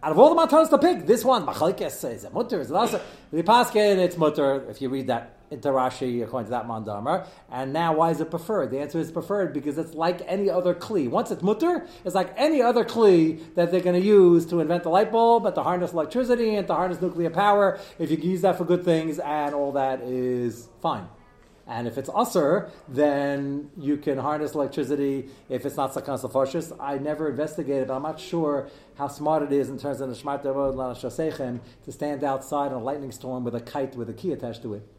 Out 0.00 0.12
of 0.12 0.18
all 0.20 0.32
the 0.32 0.40
matanas 0.40 0.70
to 0.70 0.78
pick, 0.78 1.04
this 1.06 1.24
one, 1.24 1.44
Machalkes, 1.44 2.08
is 2.14 2.22
it 2.22 2.32
mutter? 2.32 2.60
Is 2.60 2.70
it 2.70 2.76
also? 2.76 3.00
The 3.32 3.42
Paskin, 3.42 3.98
it's 3.98 4.16
mutter, 4.16 4.64
if 4.70 4.80
you 4.80 4.88
read 4.88 5.08
that 5.08 5.37
into 5.50 5.68
Rashi, 5.68 6.22
according 6.22 6.46
to 6.46 6.50
that 6.50 6.66
mandamar. 6.66 7.26
And 7.50 7.72
now, 7.72 7.94
why 7.94 8.10
is 8.10 8.20
it 8.20 8.30
preferred? 8.30 8.70
The 8.70 8.80
answer 8.80 8.98
is 8.98 9.10
preferred 9.10 9.52
because 9.52 9.78
it's 9.78 9.94
like 9.94 10.22
any 10.26 10.50
other 10.50 10.74
kli. 10.74 11.08
Once 11.08 11.30
it's 11.30 11.42
mutter, 11.42 11.86
it's 12.04 12.14
like 12.14 12.32
any 12.36 12.62
other 12.62 12.84
kli 12.84 13.54
that 13.54 13.70
they're 13.70 13.80
going 13.80 14.00
to 14.00 14.06
use 14.06 14.46
to 14.46 14.60
invent 14.60 14.82
the 14.82 14.90
light 14.90 15.10
bulb, 15.10 15.46
and 15.46 15.54
to 15.54 15.62
harness 15.62 15.92
electricity, 15.92 16.54
and 16.54 16.66
to 16.66 16.74
harness 16.74 17.00
nuclear 17.00 17.30
power. 17.30 17.78
If 17.98 18.10
you 18.10 18.16
can 18.16 18.30
use 18.30 18.42
that 18.42 18.58
for 18.58 18.64
good 18.64 18.84
things, 18.84 19.18
and 19.18 19.54
all 19.54 19.72
that 19.72 20.00
is 20.02 20.68
fine. 20.80 21.08
And 21.70 21.86
if 21.86 21.98
it's 21.98 22.08
usr, 22.08 22.70
then 22.88 23.70
you 23.76 23.98
can 23.98 24.16
harness 24.16 24.54
electricity 24.54 25.28
if 25.50 25.66
it's 25.66 25.76
not 25.76 25.92
sakan. 25.92 26.76
I 26.80 26.96
never 26.96 27.28
investigated, 27.28 27.88
but 27.88 27.94
I'm 27.94 28.02
not 28.02 28.18
sure 28.18 28.70
how 28.96 29.08
smart 29.08 29.42
it 29.42 29.52
is 29.52 29.68
in 29.68 29.78
terms 29.78 30.00
of 30.00 30.08
the 30.08 30.14
shasechem 30.14 31.60
to 31.84 31.92
stand 31.92 32.24
outside 32.24 32.68
in 32.68 32.72
a 32.72 32.78
lightning 32.82 33.12
storm 33.12 33.44
with 33.44 33.54
a 33.54 33.60
kite 33.60 33.96
with 33.96 34.08
a 34.08 34.14
key 34.14 34.32
attached 34.32 34.62
to 34.62 34.74
it. 34.74 34.97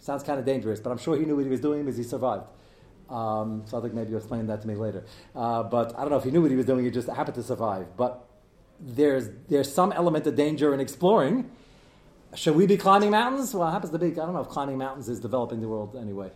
Sounds 0.00 0.22
kind 0.22 0.38
of 0.38 0.46
dangerous, 0.46 0.80
but 0.80 0.90
I'm 0.90 0.98
sure 0.98 1.16
he 1.16 1.24
knew 1.26 1.36
what 1.36 1.44
he 1.44 1.50
was 1.50 1.60
doing 1.60 1.84
because 1.84 1.98
he 1.98 2.02
survived. 2.02 2.44
Um, 3.10 3.62
so 3.66 3.78
I 3.78 3.82
think 3.82 3.92
maybe 3.92 4.10
you'll 4.10 4.18
explain 4.18 4.46
that 4.46 4.62
to 4.62 4.68
me 4.68 4.74
later. 4.74 5.04
Uh, 5.34 5.62
but 5.62 5.96
I 5.96 6.00
don't 6.00 6.10
know 6.10 6.16
if 6.16 6.24
he 6.24 6.30
knew 6.30 6.40
what 6.40 6.50
he 6.50 6.56
was 6.56 6.66
doing; 6.66 6.84
he 6.84 6.90
just 6.90 7.08
happened 7.08 7.34
to 7.34 7.42
survive. 7.42 7.96
But 7.96 8.24
there's 8.80 9.28
there's 9.48 9.72
some 9.72 9.92
element 9.92 10.26
of 10.26 10.36
danger 10.36 10.72
in 10.72 10.80
exploring. 10.80 11.50
Should 12.34 12.54
we 12.54 12.66
be 12.66 12.76
climbing 12.76 13.10
mountains? 13.10 13.52
Well, 13.52 13.68
it 13.68 13.72
happens 13.72 13.92
to 13.92 13.98
be. 13.98 14.12
I 14.12 14.14
don't 14.14 14.32
know 14.32 14.40
if 14.40 14.48
climbing 14.48 14.78
mountains 14.78 15.08
is 15.08 15.20
developing 15.20 15.60
the 15.60 15.68
world 15.68 15.96
anyway. 15.96 16.30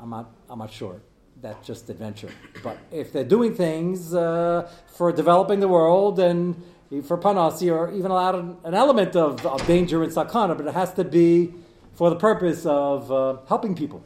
I'm 0.00 0.10
not. 0.10 0.32
I'm 0.48 0.58
not 0.58 0.72
sure. 0.72 1.00
That's 1.40 1.66
just 1.66 1.88
adventure. 1.90 2.30
But 2.62 2.78
if 2.90 3.12
they're 3.12 3.24
doing 3.24 3.54
things 3.54 4.14
uh, 4.14 4.70
for 4.96 5.12
developing 5.12 5.60
the 5.60 5.68
world 5.68 6.18
and 6.18 6.62
for 7.04 7.16
panasi, 7.16 7.72
or 7.72 7.92
even 7.92 8.10
allowed 8.10 8.34
an, 8.34 8.56
an 8.64 8.74
element 8.74 9.14
of, 9.14 9.46
of 9.46 9.64
danger 9.66 10.02
in 10.02 10.10
sakana, 10.10 10.56
but 10.56 10.66
it 10.66 10.74
has 10.74 10.92
to 10.94 11.04
be 11.04 11.54
for 12.00 12.08
the 12.08 12.16
purpose 12.16 12.64
of 12.64 13.12
uh, 13.12 13.36
helping 13.46 13.74
people. 13.74 14.02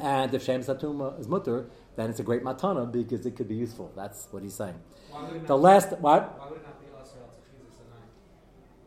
And 0.00 0.32
if 0.32 0.42
Shem 0.42 0.62
Satum 0.62 1.20
is 1.20 1.28
mutter, 1.28 1.66
then 1.96 2.08
it's 2.08 2.18
a 2.18 2.22
great 2.22 2.42
matana 2.42 2.90
because 2.90 3.26
it 3.26 3.36
could 3.36 3.46
be 3.46 3.56
useful. 3.56 3.92
That's 3.94 4.26
what 4.30 4.42
he's 4.42 4.54
saying. 4.54 4.78
Why 5.10 5.24
would 5.24 5.36
it 5.36 5.46
The 5.46 5.48
not- 5.48 5.60
last 5.60 5.88
what 5.98 6.00
Why 6.38 6.48
would 6.48 6.56
it 6.60 6.62
not 6.64 6.80
be 6.80 6.86
also 6.98 7.16
al 7.18 7.30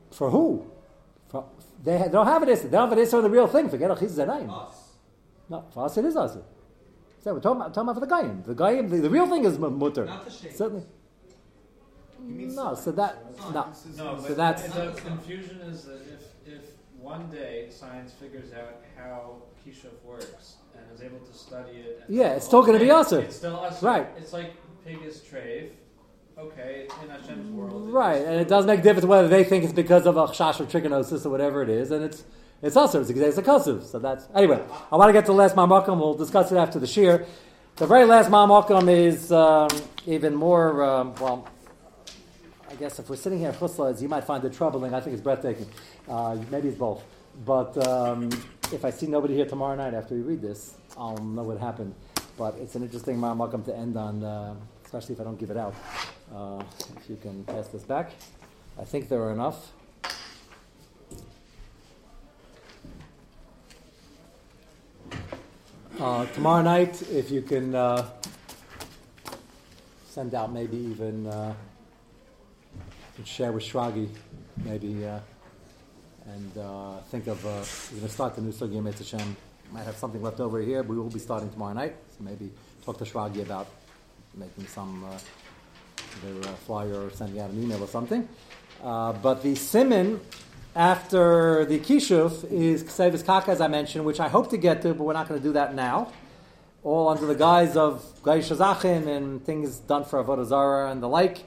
for 0.10 0.32
who? 0.32 0.66
For, 1.30 1.46
they, 1.84 2.00
they 2.00 2.10
don't 2.10 2.26
have 2.26 2.42
an 2.42 2.50
it. 2.50 2.64
They 2.64 2.70
don't 2.70 2.90
have 2.90 2.98
an 2.98 3.04
it. 3.04 3.14
on 3.14 3.22
the 3.22 3.30
real 3.30 3.46
thing. 3.46 3.70
Forget 3.70 3.92
Achiz 3.92 4.18
Zanayim. 4.18 4.50
Us. 4.50 4.78
No, 5.48 5.66
for 5.72 5.86
us 5.86 5.96
it 5.98 6.06
is 6.06 6.16
us. 6.16 6.36
So 7.24 7.36
we're 7.36 7.40
talking 7.40 7.62
about, 7.62 7.72
talking 7.76 7.90
about 7.90 7.94
for 8.00 8.06
the 8.08 8.08
Goyim. 8.16 8.42
The 8.48 8.56
Goyim, 8.56 8.90
the, 8.90 8.98
the 8.98 9.12
real 9.12 9.28
thing 9.28 9.46
is 9.46 9.56
m- 9.58 9.78
mutter. 9.78 10.06
Not 10.06 10.26
the 10.26 10.32
shade. 10.32 10.56
Certainly. 10.56 10.86
No, 12.60 12.74
so 12.74 12.92
that 12.94 13.14
no. 13.54 13.68
No, 13.98 14.20
So 14.28 14.34
that's- 14.34 14.74
the 14.74 14.92
confusion 15.06 15.58
is 15.62 15.84
that 15.86 16.02
if, 16.02 16.22
if 16.22 16.33
one 17.04 17.30
day 17.30 17.68
science 17.70 18.14
figures 18.14 18.54
out 18.54 18.82
how 18.98 19.36
Kishuf 19.62 20.02
works 20.06 20.56
and 20.74 20.84
is 20.94 21.02
able 21.02 21.20
to 21.20 21.34
study 21.34 21.72
it, 21.72 22.04
and 22.08 22.16
Yeah, 22.16 22.30
it's 22.30 22.46
still 22.46 22.64
gonna 22.64 22.80
be 22.80 22.92
okay, 22.92 23.18
Asr. 23.18 23.24
It's 23.24 23.36
still 23.36 23.60
us. 23.60 23.84
Right. 23.84 24.08
It's 24.18 24.32
like 24.32 24.54
pig 24.86 25.00
is 25.06 25.20
trave. 25.20 25.72
Okay, 26.36 26.88
in 27.04 27.10
Hashem's 27.10 27.52
world. 27.52 27.94
Right, 27.94 28.20
and 28.26 28.42
it 28.42 28.48
does 28.48 28.66
make 28.66 28.80
a 28.80 28.84
difference 28.84 29.06
whether 29.06 29.28
they 29.28 29.44
think 29.44 29.64
it's 29.64 29.74
because 29.74 30.08
of 30.08 30.18
a 30.18 30.26
chash 30.28 30.60
or 30.60 30.66
trichinosis 30.66 31.28
or 31.28 31.30
whatever 31.30 31.62
it 31.62 31.70
is, 31.70 31.92
and 31.92 32.04
it's 32.04 32.24
it's 32.64 32.76
also 32.76 33.02
it's 33.02 33.10
it's 33.10 33.38
a 33.38 33.44
kasuv. 33.44 33.84
So 33.84 34.00
that's 34.00 34.28
anyway. 34.34 34.64
I 34.92 34.96
want 34.96 35.10
to 35.10 35.14
get 35.14 35.26
to 35.26 35.32
the 35.32 35.38
last 35.38 35.56
mamakum. 35.56 36.00
We'll 36.00 36.16
discuss 36.16 36.52
it 36.52 36.58
after 36.58 36.80
the 36.80 36.88
shir. 36.88 37.26
The 37.76 37.86
very 37.86 38.06
last 38.06 38.32
mamakum 38.32 38.90
is 38.90 39.32
um, 39.32 39.70
even 40.08 40.34
more 40.34 40.84
um, 40.84 41.14
well. 41.16 41.48
I 42.74 42.76
guess 42.76 42.98
if 42.98 43.08
we're 43.08 43.18
sitting 43.18 43.38
here 43.38 43.52
Chuslas, 43.52 44.02
you 44.02 44.10
might 44.10 44.24
find 44.24 44.44
it 44.44 44.52
troubling. 44.52 44.96
I 44.96 45.00
think 45.00 45.14
it's 45.14 45.22
breathtaking. 45.22 45.68
Uh, 46.10 46.38
maybe 46.50 46.70
it's 46.70 46.78
both. 46.78 47.04
But 47.46 47.78
um, 47.88 48.32
if 48.72 48.84
I 48.84 48.90
see 48.90 49.06
nobody 49.06 49.36
here 49.36 49.46
tomorrow 49.46 49.76
night 49.76 49.94
after 49.94 50.16
we 50.16 50.22
read 50.22 50.42
this, 50.42 50.74
I'll 50.98 51.16
know 51.18 51.44
what 51.44 51.60
happened. 51.60 51.94
But 52.36 52.56
it's 52.56 52.74
an 52.74 52.82
interesting 52.82 53.18
mamakum 53.18 53.64
to 53.66 53.78
end 53.78 53.96
on, 53.96 54.24
uh, 54.24 54.56
especially 54.86 55.14
if 55.14 55.22
I 55.22 55.24
don't 55.24 55.40
give 55.40 55.52
it 55.52 55.58
out. 55.58 55.76
Uh, 56.34 56.64
if 56.98 57.08
you 57.08 57.16
can 57.18 57.44
pass 57.44 57.68
this 57.68 57.84
back. 57.84 58.12
I 58.80 58.86
think 58.86 59.08
there 59.08 59.22
are 59.22 59.34
enough. 59.34 59.72
Uh, 66.00 66.26
tomorrow 66.34 66.64
night, 66.64 67.04
if 67.12 67.30
you 67.30 67.44
can 67.44 67.76
uh, 67.76 68.10
send 70.10 70.34
out 70.34 70.52
maybe 70.52 70.78
even 70.78 71.28
uh, 71.28 71.54
and 73.18 73.28
share 73.28 73.52
with 73.52 73.64
Shragi, 73.64 74.10
maybe, 74.64 75.06
uh, 75.06 75.20
and 76.26 76.58
uh, 76.58 76.98
think 77.10 77.28
of, 77.28 77.46
uh, 77.46 77.50
we're 77.92 77.98
going 77.98 78.08
to 78.08 78.14
start 78.14 78.36
the 78.36 78.42
new 78.42 78.52
Sugi 78.52 78.84
Hashem. 78.84 79.36
Might 79.72 79.84
have 79.84 79.98
something 79.98 80.22
left 80.22 80.40
over 80.40 80.62
here. 80.62 80.84
But 80.84 80.94
we 80.94 81.00
will 81.00 81.10
be 81.10 81.20
starting 81.20 81.50
tomorrow 81.50 81.74
night, 81.74 81.96
so 82.18 82.24
maybe 82.24 82.52
talk 82.86 82.98
to 83.00 83.04
Shragi 83.04 83.42
about 83.42 83.68
making 84.36 84.68
some 84.68 85.04
uh, 85.04 85.18
either 86.26 86.40
a 86.42 86.54
flyer 86.66 87.06
or 87.06 87.12
sending 87.12 87.40
out 87.40 87.50
an 87.50 87.62
email 87.62 87.84
or 87.84 87.88
something. 87.88 88.28
Uh, 88.84 89.14
but 89.14 89.44
the 89.44 89.56
simon 89.56 90.20
after 90.76 91.66
the 91.66 91.80
kishuf 91.80 92.50
is 92.52 92.84
ksevis 92.84 93.26
kaka, 93.26 93.52
as 93.52 93.62
I 93.62 93.68
mentioned, 93.68 94.06
which 94.06 94.20
I 94.20 94.28
hope 94.28 94.50
to 94.50 94.58
get 94.58 94.82
to, 94.84 94.94
but 94.94 95.04
we're 95.04 95.14
not 95.14 95.28
going 95.28 95.40
to 95.40 95.48
do 95.48 95.54
that 95.54 95.76
now. 95.76 96.12
All 96.84 97.10
under 97.10 97.26
the 97.26 97.36
guise 97.36 97.78
of 97.78 98.04
gaish 98.24 98.56
Zachin 98.56 99.08
and 99.08 99.44
things 99.46 99.78
done 99.80 100.04
for 100.04 100.24
avodah 100.24 100.46
zarah 100.46 100.92
and 100.92 101.02
the 101.02 101.10
like. 101.10 101.44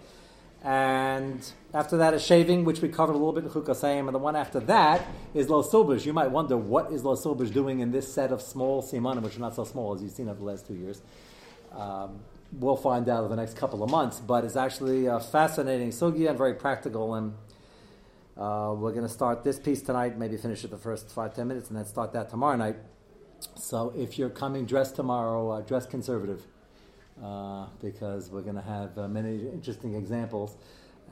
And 0.66 1.48
after 1.72 1.96
that 1.98 2.12
is 2.12 2.26
shaving, 2.26 2.64
which 2.64 2.80
we 2.80 2.88
covered 2.88 3.12
a 3.12 3.18
little 3.18 3.32
bit 3.32 3.44
in 3.44 3.50
Chukasayim. 3.50 4.06
And 4.06 4.14
the 4.14 4.18
one 4.18 4.34
after 4.34 4.58
that 4.60 5.06
is 5.32 5.48
Lo 5.48 5.62
Silbush. 5.62 6.04
You 6.04 6.12
might 6.12 6.32
wonder 6.32 6.56
what 6.56 6.90
is 6.90 7.04
Lo 7.04 7.14
Silbush 7.14 7.52
doing 7.52 7.78
in 7.78 7.92
this 7.92 8.12
set 8.12 8.32
of 8.32 8.42
small 8.42 8.82
simanim, 8.82 9.22
which 9.22 9.36
are 9.36 9.40
not 9.40 9.54
so 9.54 9.62
small 9.62 9.94
as 9.94 10.02
you've 10.02 10.10
seen 10.10 10.28
over 10.28 10.40
the 10.40 10.44
last 10.44 10.66
two 10.66 10.74
years. 10.74 11.02
Um, 11.72 12.18
we'll 12.50 12.76
find 12.76 13.08
out 13.08 13.20
over 13.20 13.28
the 13.28 13.40
next 13.40 13.56
couple 13.56 13.84
of 13.84 13.90
months, 13.92 14.18
but 14.18 14.44
it's 14.44 14.56
actually 14.56 15.06
a 15.06 15.20
fascinating 15.20 15.90
sugya 15.90 16.30
and 16.30 16.38
very 16.38 16.54
practical. 16.54 17.14
And 17.14 17.34
uh, 18.36 18.74
we're 18.76 18.90
going 18.90 19.06
to 19.06 19.08
start 19.08 19.44
this 19.44 19.60
piece 19.60 19.82
tonight, 19.82 20.18
maybe 20.18 20.36
finish 20.36 20.64
it 20.64 20.72
the 20.72 20.78
first 20.78 21.10
five, 21.10 21.32
ten 21.32 21.46
minutes, 21.46 21.68
and 21.68 21.78
then 21.78 21.86
start 21.86 22.12
that 22.14 22.28
tomorrow 22.28 22.56
night. 22.56 22.76
So 23.54 23.92
if 23.96 24.18
you're 24.18 24.30
coming 24.30 24.66
dressed 24.66 24.96
tomorrow, 24.96 25.48
uh, 25.50 25.60
dress 25.60 25.86
conservative, 25.86 26.44
uh, 27.22 27.66
because 27.80 28.30
we're 28.30 28.42
going 28.42 28.56
to 28.56 28.62
have 28.62 28.96
uh, 28.98 29.08
many 29.08 29.48
interesting 29.48 29.94
examples. 29.94 30.56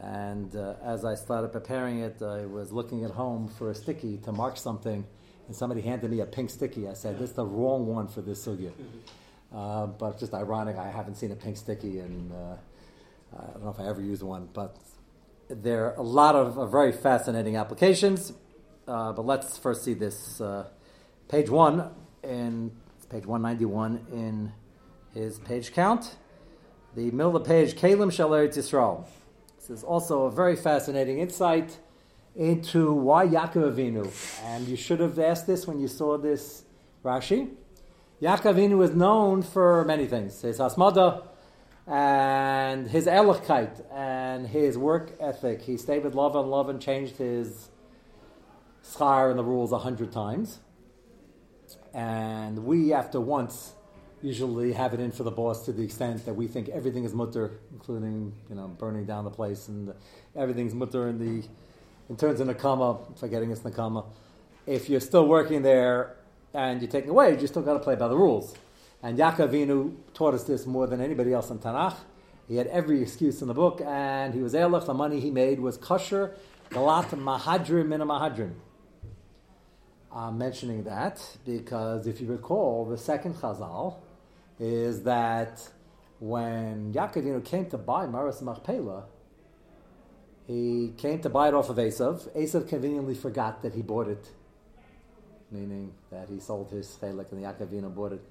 And 0.01 0.55
uh, 0.57 0.75
as 0.83 1.05
I 1.05 1.15
started 1.15 1.53
preparing 1.53 2.01
it, 2.01 2.21
I 2.21 2.47
was 2.47 2.73
looking 2.73 3.05
at 3.05 3.13
home 3.13 3.49
for 3.49 3.71
a 3.71 3.75
sticky 3.75 4.19
to 4.19 4.33
mark 4.33 4.57
something, 4.57 5.07
and 5.47 5.57
somebody 5.57 5.83
handed 5.83 6.11
me 6.11 6.21
a 6.21 6.27
pink 6.27 6.51
sticky. 6.51 6.89
I 6.89 6.95
said, 6.95 7.19
"This 7.19 7.31
is 7.31 7.37
the 7.37 7.47
wrong 7.47 7.87
one 7.87 8.09
for 8.09 8.23
this 8.23 8.45
sugya." 8.47 8.73
Uh, 9.55 9.87
but 9.87 10.19
just 10.19 10.35
ironic, 10.35 10.77
I 10.77 10.91
haven't 10.91 11.15
seen 11.15 11.31
a 11.31 11.37
pink 11.37 11.57
sticky, 11.57 12.01
and 12.01 12.33
uh, 12.33 12.57
I 13.39 13.53
don't 13.53 13.63
know 13.63 13.71
if 13.71 13.79
I 13.79 13.87
ever 13.87 14.01
used 14.01 14.21
one. 14.21 14.49
But 14.53 14.77
there 15.49 15.85
are 15.85 15.95
a 15.95 16.03
lot 16.03 16.35
of, 16.35 16.73
very 16.73 16.91
fascinating 16.91 17.57
applications. 17.57 18.33
Uh, 18.89 19.13
but 19.13 19.25
let's 19.25 19.57
first 19.57 19.85
see 19.85 19.95
this 19.95 20.41
uh, 20.41 20.67
page 21.29 21.49
one 21.49 21.91
in 22.25 22.73
page 23.09 23.27
one 23.27 23.43
ninety 23.43 23.65
one 23.65 24.05
in 24.13 24.53
his 25.15 25.39
page 25.39 25.73
count. 25.73 26.17
The 26.95 27.11
middle 27.11 27.37
of 27.37 27.45
the 27.45 27.49
page, 27.49 27.75
Kalim 27.75 28.13
Shal 28.13 28.31
Eretz 28.31 28.57
Yisrael. 28.57 29.07
This 29.59 29.71
is 29.71 29.85
also 29.85 30.25
a 30.25 30.31
very 30.31 30.57
fascinating 30.57 31.19
insight 31.21 31.79
into 32.37 32.93
why 32.93 33.27
Yaakov 33.27 33.75
Avinu. 33.75 34.43
And 34.45 34.67
you 34.69 34.77
should 34.77 35.01
have 35.01 35.19
asked 35.19 35.47
this 35.47 35.67
when 35.67 35.81
you 35.81 35.89
saw 35.89 36.19
this 36.19 36.65
Rashi. 37.05 37.51
Yaakov 38.21 38.55
Avinu 38.55 38.85
is 38.85 38.95
known 38.95 39.43
for 39.43 39.85
many 39.85 40.07
things. 40.07 40.43
His 40.43 40.59
Hasmada 40.59 41.25
and 41.87 42.89
his 42.89 43.07
Elochkeit 43.07 43.85
and 43.93 44.47
his 44.47 44.77
work 44.77 45.13
ethic. 45.21 45.63
He 45.63 45.77
stayed 45.77 46.05
with 46.05 46.15
love 46.15 46.35
and 46.35 46.51
love 46.51 46.69
and 46.69 46.81
changed 46.81 47.17
his 47.17 47.71
schar 48.85 49.31
and 49.31 49.39
the 49.39 49.45
rules 49.45 49.73
a 49.73 49.79
hundred 49.79 50.13
times. 50.13 50.61
And 51.93 52.65
we, 52.65 52.93
after 52.93 53.21
once, 53.21 53.75
usually 54.25 54.73
have 54.73 54.95
it 54.95 55.01
in 55.01 55.13
for 55.13 55.23
the 55.23 55.31
boss 55.31 55.67
to 55.67 55.73
the 55.73 55.83
extent 55.83 56.25
that 56.25 56.33
we 56.33 56.47
think 56.47 56.71
everything 56.71 57.05
is 57.05 57.13
mutter, 57.13 57.59
including 57.73 58.33
you 58.49 58.55
know 58.55 58.69
burning 58.69 59.05
down 59.05 59.25
the 59.25 59.31
place 59.31 59.69
and 59.69 59.93
everything's 60.35 60.75
mutter 60.75 61.09
in 61.09 61.19
the 61.19 61.47
in 62.09 62.17
terms 62.17 62.41
of 62.41 62.49
nakama, 62.49 63.19
forgetting 63.19 63.51
it's 63.51 63.61
nakama. 63.61 64.07
If 64.67 64.89
you're 64.89 65.01
still 65.01 65.29
working 65.29 65.61
there 65.61 66.17
and 66.55 66.81
you're 66.81 66.91
taking 66.91 67.11
away, 67.11 67.39
you 67.39 67.47
still 67.47 67.63
got 67.63 67.75
to 67.75 67.81
play 67.81 67.97
by 67.97 68.09
the 68.09 68.17
rules. 68.17 68.55
And 69.03 69.19
Yaakov 69.19 69.51
Avinu 69.51 69.95
taught 70.15 70.33
us 70.33 70.45
this 70.45 70.65
more 70.65 70.87
than 70.87 71.03
anybody 71.03 71.35
else 71.35 71.51
in 71.51 71.59
Tanakh. 71.59 71.97
He 72.49 72.57
had 72.57 72.67
every 72.69 73.03
excuse 73.03 73.43
in 73.43 73.49
the 73.49 73.55
book, 73.55 73.83
and 73.85 74.33
he 74.33 74.43
was 74.43 74.55
Elech. 74.55 74.87
The 74.87 74.95
money 74.95 75.21
he 75.21 75.31
made 75.31 75.61
was 75.61 75.77
kosher, 75.77 76.35
galat 76.71 77.09
mahadrim 77.11 77.89
min 77.89 78.01
mahadrim. 78.01 78.55
I'm 80.13 80.39
mentioning 80.39 80.85
that 80.85 81.21
because 81.45 82.07
if 82.07 82.21
you 82.21 82.29
recall, 82.29 82.87
the 82.87 82.97
second 82.97 83.35
chazal 83.35 83.97
is 84.59 85.03
that 85.03 85.69
when 86.21 86.93
Yaakov 86.93 87.25
Avinu 87.25 87.45
came 87.45 87.67
to 87.67 87.79
buy 87.79 88.07
Maris 88.07 88.41
Machpelah, 88.41 89.05
he 90.47 90.93
came 90.97 91.21
to 91.21 91.29
buy 91.29 91.49
it 91.49 91.55
off 91.55 91.71
of 91.71 91.77
Esav. 91.77 92.29
Esav 92.37 92.69
conveniently 92.69 93.15
forgot 93.15 93.63
that 93.63 93.75
he 93.75 93.83
bought 93.83 94.09
it, 94.09 94.29
meaning 95.51 95.93
that 96.11 96.29
he 96.29 96.39
sold 96.39 96.71
his 96.71 96.87
chelik 97.01 97.33
and 97.33 97.43
Yaakov 97.43 97.67
Avinu 97.67 97.95
bought 97.95 98.13
it 98.13 98.23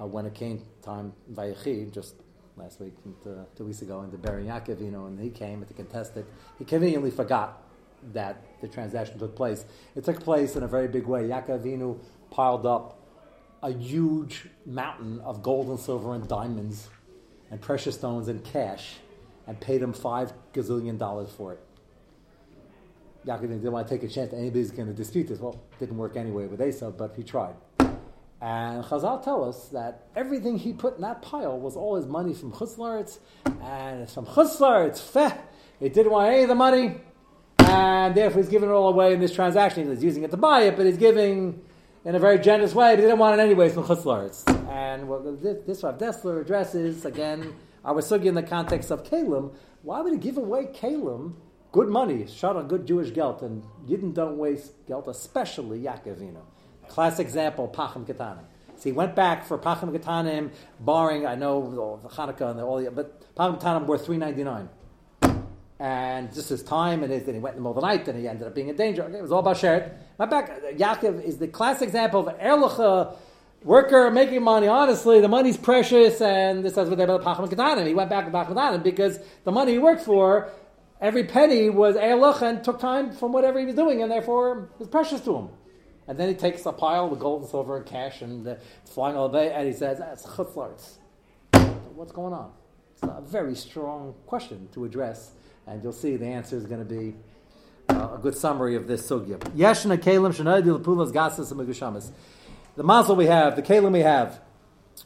uh, 0.00 0.06
when 0.06 0.26
it 0.26 0.34
came 0.34 0.62
time 0.82 1.12
Vayechi, 1.32 1.92
just 1.92 2.14
last 2.56 2.80
week, 2.80 2.94
uh, 3.26 3.44
two 3.56 3.64
weeks 3.64 3.82
ago, 3.82 4.02
into 4.02 4.16
burying 4.16 4.48
Yaakov 4.48 4.76
Avinu, 4.76 5.06
and 5.06 5.20
he 5.20 5.30
came 5.30 5.64
to 5.64 5.74
contest 5.74 6.16
it. 6.16 6.26
He 6.58 6.64
conveniently 6.64 7.10
forgot 7.10 7.62
that 8.12 8.42
the 8.60 8.68
transaction 8.68 9.18
took 9.18 9.34
place. 9.34 9.64
It 9.94 10.04
took 10.04 10.20
place 10.22 10.56
in 10.56 10.62
a 10.62 10.68
very 10.68 10.88
big 10.88 11.06
way. 11.06 11.24
Yaakov 11.24 11.62
Avinu 11.62 11.98
piled 12.30 12.66
up 12.66 12.95
a 13.62 13.70
huge 13.72 14.48
mountain 14.64 15.20
of 15.20 15.42
gold 15.42 15.68
and 15.68 15.78
silver 15.78 16.14
and 16.14 16.28
diamonds 16.28 16.88
and 17.50 17.60
precious 17.60 17.94
stones 17.94 18.28
and 18.28 18.44
cash 18.44 18.96
and 19.46 19.58
paid 19.60 19.82
him 19.82 19.92
five 19.92 20.32
gazillion 20.52 20.98
dollars 20.98 21.30
for 21.30 21.52
it. 21.52 21.60
Yaakov 23.26 23.42
didn't 23.42 23.72
want 23.72 23.88
to 23.88 23.94
take 23.94 24.08
a 24.08 24.12
chance 24.12 24.30
that 24.30 24.36
anybody's 24.36 24.70
going 24.70 24.86
to 24.86 24.94
dispute 24.94 25.26
this. 25.26 25.40
Well, 25.40 25.60
didn't 25.80 25.96
work 25.96 26.16
anyway 26.16 26.46
with 26.46 26.62
Esau, 26.62 26.90
but 26.90 27.14
he 27.16 27.22
tried. 27.22 27.56
And 28.40 28.84
Chazal 28.84 29.22
tell 29.24 29.48
us 29.48 29.68
that 29.68 30.06
everything 30.14 30.58
he 30.58 30.72
put 30.72 30.96
in 30.96 31.02
that 31.02 31.22
pile 31.22 31.58
was 31.58 31.74
all 31.74 31.96
his 31.96 32.06
money 32.06 32.34
from 32.34 32.52
Chutzlaritz, 32.52 33.18
and 33.62 34.02
it's 34.02 34.14
from 34.14 34.26
Chutzlaritz, 34.26 35.00
feh. 35.00 35.36
He 35.80 35.88
didn't 35.88 36.12
want 36.12 36.32
any 36.32 36.42
of 36.42 36.48
the 36.48 36.54
money, 36.54 37.00
and 37.58 38.14
therefore 38.14 38.42
he's 38.42 38.50
giving 38.50 38.68
it 38.68 38.72
all 38.72 38.88
away 38.88 39.14
in 39.14 39.20
this 39.20 39.34
transaction. 39.34 39.90
He's 39.90 40.04
using 40.04 40.22
it 40.22 40.30
to 40.30 40.36
buy 40.36 40.62
it, 40.62 40.76
but 40.76 40.86
he's 40.86 40.98
giving 40.98 41.62
in 42.06 42.14
a 42.14 42.20
very 42.20 42.38
generous 42.38 42.72
way, 42.72 42.92
but 42.92 43.00
he 43.00 43.04
didn't 43.04 43.18
want 43.18 43.38
it 43.38 43.42
anyways 43.42 43.74
from 43.74 43.82
Chutzlaritz. 43.82 44.48
And 44.70 45.08
what 45.08 45.42
this, 45.66 45.82
Rav 45.82 45.98
Dessler 45.98 46.40
addresses, 46.40 47.04
again, 47.04 47.52
I 47.84 47.90
was 47.90 48.08
sugi 48.08 48.26
in 48.26 48.34
the 48.36 48.44
context 48.44 48.92
of 48.92 49.02
Kalim, 49.02 49.52
why 49.82 50.00
would 50.00 50.12
he 50.12 50.18
give 50.18 50.36
away 50.36 50.66
Kalim 50.66 51.34
good 51.72 51.88
money, 51.88 52.26
shot 52.28 52.54
on 52.54 52.68
good 52.68 52.86
Jewish 52.86 53.10
gelt, 53.10 53.42
and 53.42 53.64
Yidden 53.88 54.14
don't 54.14 54.38
waste 54.38 54.86
gelt, 54.86 55.08
especially 55.08 55.80
Yaakovino. 55.80 56.42
Classic 56.88 57.26
example, 57.26 57.68
Pachim 57.68 58.06
Ketanim. 58.06 58.44
So 58.76 58.84
he 58.84 58.92
went 58.92 59.16
back 59.16 59.44
for 59.44 59.58
Pachim 59.58 59.90
Ketanim, 59.90 60.52
barring, 60.78 61.26
I 61.26 61.34
know, 61.34 61.98
the 62.02 62.08
Hanukkah 62.08 62.52
and 62.52 62.60
all 62.60 62.78
the, 62.78 62.88
but 62.92 63.34
Pachim 63.34 63.60
Ketanim 63.60 63.86
were 63.86 63.98
three 63.98 64.16
ninety 64.16 64.44
nine, 64.44 64.68
and 65.78 66.32
just 66.32 66.48
his 66.48 66.62
time 66.62 67.02
and 67.02 67.12
then 67.12 67.34
he 67.34 67.40
went 67.40 67.56
in 67.56 67.62
the 67.62 67.68
middle 67.68 67.70
of 67.70 67.76
the 67.76 67.86
night, 67.86 68.08
and 68.08 68.18
he 68.18 68.26
ended 68.26 68.46
up 68.46 68.54
being 68.54 68.68
in 68.68 68.76
danger. 68.76 69.02
Okay, 69.02 69.18
it 69.18 69.22
was 69.22 69.32
all 69.32 69.40
about 69.40 69.58
shared. 69.58 69.92
My 70.18 70.26
back, 70.26 70.62
Yaakov 70.76 71.22
is 71.22 71.38
the 71.38 71.48
classic 71.48 71.88
example 71.88 72.28
of 72.28 72.38
Erlicha 72.38 73.14
worker 73.62 74.10
making 74.10 74.42
money. 74.42 74.68
Honestly, 74.68 75.20
the 75.20 75.28
money's 75.28 75.56
precious, 75.56 76.20
and 76.20 76.64
this 76.64 76.76
is 76.76 76.88
what 76.88 76.96
they 76.96 77.04
about 77.04 77.22
Ketanim. 77.22 77.86
He 77.86 77.94
went 77.94 78.08
back 78.08 78.24
to 78.24 78.30
Pachim 78.30 78.54
Ketanim 78.54 78.82
because 78.82 79.18
the 79.44 79.52
money 79.52 79.72
he 79.72 79.78
worked 79.78 80.02
for, 80.02 80.50
every 81.00 81.24
penny 81.24 81.68
was 81.68 81.96
Erlicha 81.96 82.42
and 82.42 82.64
took 82.64 82.78
time 82.78 83.12
from 83.12 83.32
whatever 83.32 83.58
he 83.58 83.66
was 83.66 83.74
doing, 83.74 84.02
and 84.02 84.10
therefore 84.10 84.70
it 84.74 84.78
was 84.78 84.88
precious 84.88 85.20
to 85.22 85.36
him. 85.36 85.48
And 86.08 86.16
then 86.16 86.28
he 86.28 86.34
takes 86.34 86.64
a 86.64 86.72
pile 86.72 87.12
of 87.12 87.18
gold 87.18 87.42
and 87.42 87.50
silver 87.50 87.76
and 87.76 87.84
cash 87.84 88.22
and 88.22 88.46
uh, 88.46 88.54
flying 88.84 89.16
all 89.16 89.28
day, 89.28 89.52
and 89.52 89.66
he 89.66 89.72
says, 89.72 89.98
"That's 89.98 90.24
chutzlarts." 90.24 90.98
What's 91.94 92.12
going 92.12 92.32
on? 92.32 92.52
It's 92.92 93.02
a 93.02 93.22
very 93.26 93.54
strong 93.56 94.14
question 94.26 94.68
to 94.72 94.84
address, 94.84 95.32
and 95.66 95.82
you'll 95.82 95.92
see 95.92 96.16
the 96.16 96.26
answer 96.26 96.56
is 96.56 96.64
going 96.64 96.86
to 96.86 96.94
be 96.94 97.14
uh, 97.88 98.14
a 98.14 98.18
good 98.18 98.36
summary 98.36 98.76
of 98.76 98.86
this 98.86 99.08
sugya. 99.08 99.38
Yeshna 99.56 99.98
kelim 99.98 100.34
shenaydi 100.34 100.82
gasas 101.12 101.50
and. 101.50 102.12
The 102.76 102.84
mazel 102.84 103.16
we 103.16 103.26
have, 103.26 103.56
the 103.56 103.62
kalim 103.62 103.92
we 103.92 104.00
have, 104.00 104.40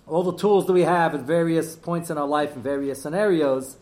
all 0.06 0.22
the 0.22 0.36
tools 0.36 0.66
that 0.66 0.72
we 0.72 0.82
have 0.82 1.14
at 1.14 1.22
various 1.22 1.76
points 1.76 2.10
in 2.10 2.18
our 2.18 2.26
life 2.26 2.56
in 2.56 2.62
various 2.62 3.00
scenarios. 3.00 3.76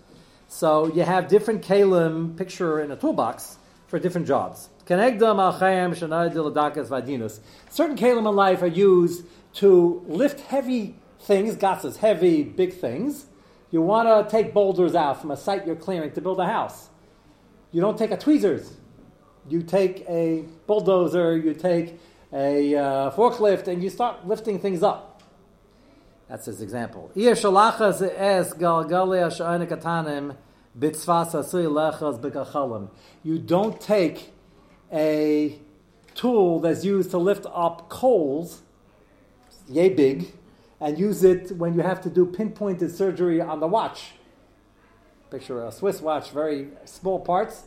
So 0.49 0.87
you 0.87 1.03
have 1.03 1.29
different 1.29 1.63
kalim 1.63 2.37
picture 2.37 2.81
in 2.81 2.91
a 2.91 2.97
toolbox 2.97 3.57
for 3.89 3.99
different 3.99 4.27
jobs. 4.27 4.69
Certain 4.87 5.11
kalim 5.11 5.89
in 8.29 8.37
life 8.37 8.63
are 8.63 8.67
used 8.67 9.25
to 9.55 10.03
lift 10.07 10.41
heavy 10.41 10.95
things, 11.21 11.57
gatzas, 11.57 11.97
heavy, 11.97 12.43
big 12.43 12.75
things. 12.75 13.27
You 13.71 13.83
want 13.83 14.09
to 14.09 14.31
take 14.31 14.55
boulders 14.55 14.95
out 14.95 15.21
from 15.21 15.31
a 15.31 15.37
site 15.37 15.67
you're 15.67 15.77
clearing 15.77 16.13
to 16.13 16.21
build 16.21 16.41
a 16.41 16.47
house. 16.47 16.89
You 17.71 17.81
don't 17.81 17.99
take 17.99 18.11
a 18.11 18.17
tweezers. 18.17 18.73
You 19.49 19.63
take 19.63 20.05
a 20.09 20.45
bulldozer, 20.67 21.37
you 21.37 21.55
take 21.55 21.99
a 22.33 22.75
uh, 22.75 23.11
forklift, 23.13 23.69
and 23.69 23.83
you 23.83 23.91
start 23.91 24.27
lifting 24.27 24.59
things 24.59 24.83
up. 24.83 25.23
That's 26.29 26.47
his 26.47 26.61
example. 26.61 27.11
You 33.25 33.39
don't 33.39 33.81
take 33.81 34.33
a 34.93 35.59
tool 36.15 36.61
that's 36.61 36.85
used 36.85 37.11
to 37.13 37.19
lift 37.19 37.47
up 37.53 37.89
coals, 37.89 38.63
yay 39.67 39.89
big, 39.89 40.33
and 40.81 40.99
use 40.99 41.25
it 41.25 41.53
when 41.57 41.75
you 41.75 41.81
have 41.81 42.01
to 42.03 42.11
do 42.11 42.27
pinpointed 42.27 42.95
surgery 42.95 43.41
on 43.41 43.61
the 43.61 43.67
watch. 43.67 44.13
Picture 45.31 45.65
a 45.65 45.73
Swiss 45.73 46.01
watch, 46.01 46.31
very 46.31 46.69
small 46.85 47.21
parts, 47.21 47.65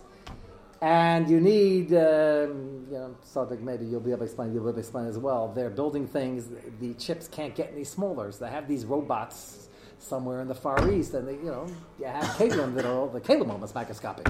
and 0.82 1.30
you 1.30 1.40
need, 1.40 1.94
um, 1.94 2.88
you 2.90 2.98
know, 2.98 3.16
something 3.24 3.64
maybe 3.64 3.86
you'll 3.86 4.00
be 4.00 4.10
able 4.10 4.20
to 4.20 4.26
explain, 4.26 4.54
you'll 4.54 4.64
be 4.64 4.70
able 4.70 4.74
to 4.74 4.80
explain 4.80 5.06
as 5.06 5.18
well. 5.18 5.52
They're 5.54 5.70
building 5.70 6.08
things, 6.08 6.48
the 6.80 6.94
chips 6.96 7.28
can't 7.28 7.54
get 7.54 7.72
any 7.72 7.84
smaller, 7.84 8.32
so 8.32 8.46
they 8.46 8.52
have 8.52 8.68
these 8.68 8.86
robots 8.86 9.68
somewhere 10.00 10.42
in 10.42 10.48
the 10.48 10.56
Far 10.56 10.92
East, 10.92 11.14
and 11.14 11.28
they, 11.28 11.34
you 11.34 11.46
know, 11.46 11.68
you 12.00 12.06
have 12.06 12.24
kalim 12.24 12.74
that 12.74 12.86
are 12.86 13.08
the 13.10 13.22
kalim 13.22 13.50
almost 13.52 13.76
microscopic. 13.76 14.28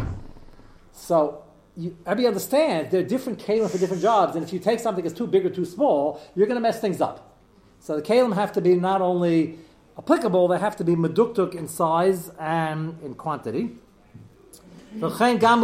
So 0.92 1.44
you, 1.78 1.96
everybody 2.06 2.28
understands 2.28 2.92
there 2.92 3.00
are 3.00 3.04
different 3.04 3.40
kalim 3.40 3.70
for 3.70 3.78
different 3.78 4.02
jobs, 4.02 4.36
and 4.36 4.44
if 4.44 4.52
you 4.52 4.60
take 4.60 4.82
something 4.82 5.06
that's 5.06 5.18
too 5.18 5.28
big 5.28 5.46
or 5.46 5.50
too 5.50 5.64
small, 5.64 6.22
you're 6.36 6.48
going 6.48 6.58
to 6.58 6.62
mess 6.62 6.82
things 6.82 7.00
up. 7.00 7.31
So 7.84 7.96
the 7.96 8.04
kalim 8.04 8.36
have 8.36 8.52
to 8.52 8.62
be 8.62 8.76
not 8.76 9.02
only 9.02 9.58
applicable, 9.98 10.48
they 10.50 10.60
have 10.60 10.78
to 10.78 10.84
be 10.84 10.96
meduktuk 10.96 11.56
in 11.56 11.68
size 11.68 12.30
and 12.40 12.96
in 13.04 13.16
quantity. 13.16 13.72
Person 15.00 15.40
gets 15.40 15.62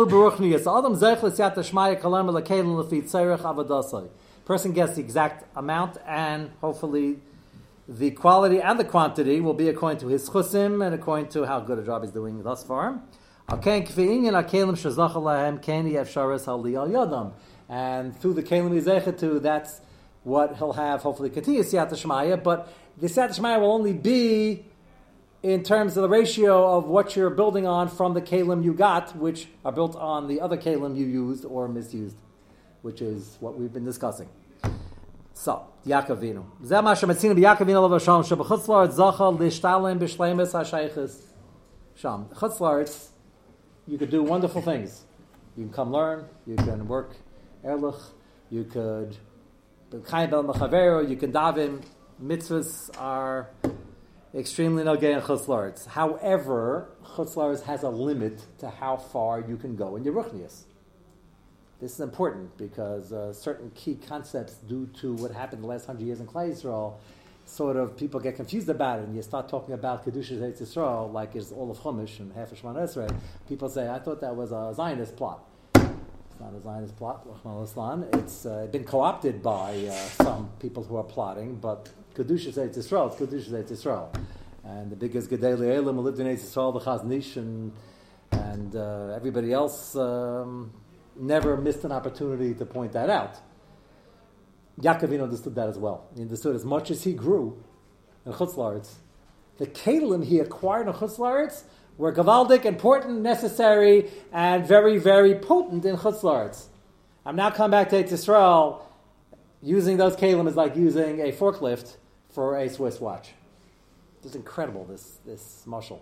the 4.96 5.02
exact 5.02 5.46
amount, 5.56 5.98
and 6.08 6.50
hopefully 6.60 7.20
the 7.88 8.10
quality 8.12 8.62
and 8.62 8.80
the 8.80 8.86
quantity 8.86 9.40
will 9.40 9.54
be 9.54 9.70
according 9.70 10.00
to 10.00 10.08
his 10.08 10.28
chusim 10.28 10.84
and 10.84 10.96
according 10.96 11.28
to 11.30 11.46
how 11.46 11.60
good 11.60 11.78
a 11.78 11.84
job 11.84 12.02
he's 12.02 12.10
doing 12.12 12.42
thus 12.42 12.64
far. 12.64 13.00
And 13.48 13.62
through 13.62 13.84
the 18.34 18.44
kalim 18.44 18.46
kelim 18.72 18.74
yizechetu, 18.82 19.40
that's 19.40 19.82
what 20.28 20.58
he'll 20.58 20.74
have, 20.74 21.02
hopefully, 21.02 21.30
continue 21.30 21.64
siyat 21.64 21.90
shmaya. 21.92 22.42
But 22.42 22.72
the 22.98 23.08
siyat 23.08 23.40
shmaya 23.40 23.62
will 23.62 23.72
only 23.72 23.94
be 23.94 24.66
in 25.42 25.64
terms 25.64 25.96
of 25.96 26.04
the 26.04 26.10
ratio 26.10 26.78
of 26.78 26.86
what 26.86 27.16
you're 27.16 27.30
building 27.30 27.66
on 27.66 27.88
from 27.88 28.14
the 28.14 28.22
kelim 28.22 28.64
you 28.64 28.74
got, 28.74 29.16
which 29.16 29.48
are 29.64 29.72
built 29.72 29.96
on 29.96 30.28
the 30.28 30.42
other 30.42 30.58
kelim 30.58 30.98
you 30.98 31.06
used 31.06 31.46
or 31.46 31.70
misused, 31.70 32.18
which 32.82 33.02
is 33.02 33.38
what 33.40 33.58
we've 33.58 33.72
been 33.72 33.86
discussing. 33.86 34.28
So, 35.34 35.66
Yaakovinu. 35.86 36.44
Zeh 36.64 36.84
ma 36.84 36.94
shemetzinu 36.94 37.34
b'Yaakovinu 37.38 37.82
lo 37.82 37.90
v'sham 37.90 38.28
shebechutzlaret 38.28 38.94
zachal 38.94 39.38
lishtalim 39.38 39.98
b'shleimus 40.00 40.52
ha'shayches 40.52 41.22
sham. 41.96 42.26
Chutzlaretz 42.34 43.12
you 43.88 43.98
could 43.98 44.10
do 44.10 44.22
wonderful 44.22 44.62
things. 44.62 45.06
You 45.56 45.64
can 45.64 45.74
come 45.74 45.94
learn, 45.94 46.26
you 46.46 46.58
can 46.58 46.86
work 46.88 47.16
erlich, 47.64 48.02
you 48.50 48.66
could 48.66 49.18
you 49.92 51.16
can 51.16 51.32
daven. 51.32 51.82
Mitzvahs 52.22 52.90
are 53.00 53.50
extremely 54.36 54.84
nogay 54.84 55.14
and 55.14 55.24
chutzlaritz. 55.24 55.88
However, 55.88 56.90
chutzlaritz 57.04 57.64
has 57.64 57.84
a 57.84 57.90
limit 57.90 58.46
to 58.60 58.70
how 58.70 58.98
far 58.98 59.40
you 59.40 59.56
can 59.56 59.76
go 59.76 59.96
in 59.96 60.04
your 60.04 60.14
ruchnias. 60.14 60.64
This 61.80 61.94
is 61.94 62.00
important 62.00 62.58
because 62.58 63.14
uh, 63.14 63.32
certain 63.34 63.72
key 63.76 63.96
concepts, 63.96 64.56
due 64.56 64.88
to 65.00 65.14
what 65.14 65.32
happened 65.32 65.64
the 65.64 65.68
last 65.68 65.86
hundred 65.86 66.06
years 66.06 66.20
in 66.20 66.28
Klai 66.28 66.52
Yisrael, 66.52 66.96
sort 67.46 67.78
of 67.78 67.96
people 67.96 68.20
get 68.20 68.36
confused 68.36 68.68
about 68.68 69.00
it, 69.00 69.06
and 69.06 69.16
you 69.16 69.22
start 69.22 69.48
talking 69.48 69.74
about 69.74 70.04
Kedusha 70.04 70.38
Eitz 70.40 70.62
Yisrael 70.62 71.14
like 71.14 71.36
it's 71.36 71.52
all 71.52 71.72
of 71.72 71.78
Chumash 71.78 72.20
and 72.20 72.34
half 72.34 72.52
of 72.52 72.60
Shemana 72.60 72.84
Esrei, 72.84 73.16
people 73.48 73.70
say, 73.70 73.88
I 73.88 74.00
thought 74.00 74.20
that 74.22 74.36
was 74.36 74.52
a 74.52 74.74
Zionist 74.76 75.16
plot. 75.16 75.44
It's 76.38 76.44
not 76.44 76.54
a 76.54 76.62
Zionist 76.62 76.96
plot, 76.98 77.26
It's 78.14 78.46
uh, 78.46 78.68
been 78.68 78.84
co-opted 78.84 79.42
by 79.42 79.74
uh, 79.88 79.92
some 80.24 80.52
people 80.60 80.84
who 80.84 80.96
are 80.98 81.04
plotting, 81.04 81.56
but 81.56 81.90
Kedusha 82.14 82.54
Eitz 82.54 82.78
Yisrael, 82.78 83.08
it's 83.08 83.20
Kedusha 83.20 83.54
Eitz 83.54 83.72
Yisrael. 83.72 84.16
And 84.64 84.92
the 84.92 84.96
biggest 84.96 85.32
Gedei 85.32 85.76
Elam 85.76 85.96
who 85.96 86.02
lived 86.02 86.20
in 86.20 86.28
Eitz 86.28 86.42
Yisrael, 86.42 86.74
the 86.74 86.80
Chazon 86.82 87.12
Ish, 87.18 87.38
and, 87.38 87.74
and 88.32 88.76
uh, 88.76 89.16
everybody 89.16 89.52
else 89.52 89.96
um, 89.96 90.72
never 91.16 91.58
missed 91.58 91.84
an 91.86 91.92
opportunity 91.92 92.54
to 92.54 92.68
point 92.68 92.92
that 92.92 93.10
out. 93.10 93.38
Yaakovin 94.80 95.24
understood 95.24 95.56
that 95.56 95.70
as 95.70 95.80
well. 95.80 96.06
He 96.16 96.22
understood 96.22 96.56
as 96.56 96.64
much 96.64 96.92
as 96.92 97.04
he 97.04 97.14
grew 97.14 97.64
in 98.28 98.34
Chutzlaritz, 98.34 98.94
the 99.58 99.66
kalim 99.66 100.24
he 100.24 100.38
acquired 100.38 100.88
in 100.88 100.94
Chutzlaritz 100.94 101.64
were 101.98 102.14
gavaldic, 102.14 102.66
important, 102.66 103.22
necessary, 103.22 104.10
and 104.32 104.66
very, 104.68 104.98
very 104.98 105.36
potent 105.36 105.86
in 105.86 105.98
Chutzlaritz. 105.98 106.66
I'm 107.26 107.36
now 107.36 107.50
coming 107.50 107.72
back 107.72 107.90
to 107.90 108.04
Israel. 108.04 108.84
Using 109.62 109.98
those 109.98 110.16
kalim 110.16 110.48
is 110.48 110.56
like 110.56 110.76
using 110.76 111.20
a 111.22 111.32
forklift 111.32 111.98
for 112.30 112.58
a 112.58 112.70
Swiss 112.70 113.00
watch. 113.00 113.32
It's 114.24 114.36
incredible, 114.36 114.86
this, 114.86 115.18
this 115.26 115.64
mushal. 115.66 116.00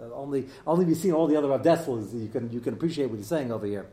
Uh, 0.00 0.12
only, 0.14 0.48
only 0.66 0.84
we've 0.84 0.96
seen 0.96 1.12
all 1.12 1.26
the 1.26 1.36
other 1.36 1.48
Abdeslas, 1.48 2.12
you 2.12 2.28
can, 2.28 2.50
you 2.50 2.60
can 2.60 2.74
appreciate 2.74 3.06
what 3.06 3.18
he's 3.18 3.28
saying 3.28 3.52
over 3.52 3.66
here. 3.66 3.86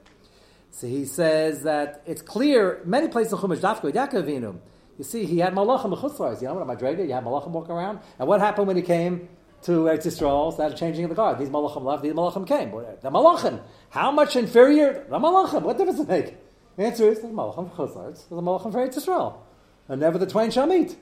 So 0.71 0.87
he 0.87 1.05
says 1.05 1.63
that 1.63 2.01
it's 2.07 2.21
clear, 2.21 2.81
many 2.85 3.07
places 3.07 3.33
in 3.33 3.39
Chumash 3.39 3.59
Dafka, 3.59 3.91
Yaakov 3.91 4.57
you 4.97 5.03
see, 5.03 5.25
he 5.25 5.39
had 5.39 5.53
malachim 5.53 5.85
in 5.85 5.91
mechutzlars. 5.91 6.41
You 6.41 6.49
know 6.49 6.55
what, 6.55 6.67
Madrega, 6.67 7.05
you 7.05 7.13
had 7.13 7.23
malachim 7.23 7.49
walking 7.49 7.71
around. 7.71 7.99
And 8.19 8.27
what 8.27 8.39
happened 8.39 8.67
when 8.67 8.75
he 8.75 8.83
came 8.83 9.27
to 9.63 9.71
Eretz 9.71 10.05
Yisrael? 10.05 10.53
Started 10.53 10.77
changing 10.77 11.05
of 11.05 11.09
the 11.09 11.15
guard. 11.15 11.39
These 11.39 11.49
malachim 11.49 11.83
left, 11.83 12.03
these 12.03 12.13
malachim 12.13 12.47
came. 12.47 12.71
The 12.71 13.09
malachim, 13.09 13.61
how 13.89 14.11
much 14.11 14.35
inferior? 14.35 15.05
The 15.09 15.17
malachim, 15.19 15.61
what 15.63 15.77
difference 15.77 15.99
does 15.99 16.07
it 16.07 16.09
make? 16.09 16.35
The 16.75 16.83
answer 16.83 17.09
is, 17.09 17.19
the 17.21 17.27
malachim 17.27 17.71
chutzlars, 17.75 18.27
the 18.29 18.35
malachim 18.35 18.71
for 18.71 18.85
Eretz 18.85 18.95
Yisrael. 18.95 19.37
And 19.87 20.01
never 20.01 20.17
the 20.17 20.27
twain 20.27 20.51
shall 20.51 20.67
meet. 20.67 20.95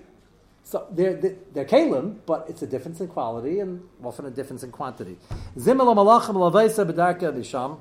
So 0.63 0.88
they're, 0.91 1.13
they're, 1.13 1.36
they're 1.54 1.65
kalim, 1.65 2.17
but 2.26 2.45
it's 2.50 2.62
a 2.62 2.67
difference 2.67 3.02
in 3.02 3.08
quality 3.08 3.60
and 3.60 3.82
often 4.04 4.26
a 4.26 4.32
difference 4.32 4.63
in 4.63 4.71
quantity. 4.71 5.17
Zimel 5.58 5.95
malachim 5.95 6.36
lavaisa 6.36 6.86
b'darka 6.86 7.34
Yisrael. 7.34 7.80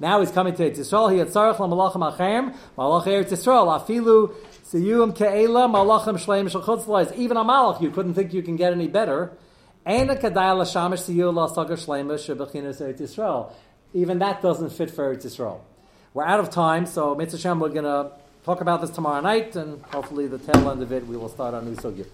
Now 0.00 0.20
he's 0.20 0.30
coming 0.32 0.54
to 0.54 0.70
Eretz 0.70 0.78
Yisrael. 0.78 1.12
He 1.12 1.18
yitzarach 1.18 1.56
lamalachim 1.56 2.16
achem 2.16 2.54
malach 2.76 3.04
Eretz 3.04 3.30
Yisrael 3.30 3.68
afilu 3.80 4.34
siyum 4.72 5.16
ke'ela 5.16 5.68
malachim 5.68 6.16
shleim 6.16 6.50
shel 6.50 6.62
Even 7.20 7.36
a 7.36 7.44
malach, 7.44 7.80
you 7.80 7.90
couldn't 7.90 8.14
think 8.14 8.32
you 8.32 8.42
can 8.42 8.56
get 8.56 8.72
any 8.72 8.88
better. 8.88 9.32
Even 9.84 10.16
that 14.18 14.40
doesn't 14.42 14.70
fit 14.70 14.90
for 14.90 15.14
Eretz 15.14 15.26
Yisrael. 15.26 15.60
We're 16.14 16.24
out 16.24 16.40
of 16.40 16.50
time, 16.50 16.86
so 16.86 17.14
Mitzvah 17.14 17.38
Shem, 17.38 17.58
we're 17.58 17.70
going 17.70 17.84
to 17.84 18.12
talk 18.44 18.60
about 18.60 18.80
this 18.80 18.90
tomorrow 18.90 19.20
night, 19.20 19.56
and 19.56 19.82
hopefully 19.86 20.26
the 20.28 20.38
tail 20.38 20.70
end 20.70 20.82
of 20.82 20.92
it 20.92 21.06
we 21.06 21.16
will 21.16 21.28
start 21.28 21.54
on 21.54 21.64
new 21.64 21.74
sugya. 21.74 22.06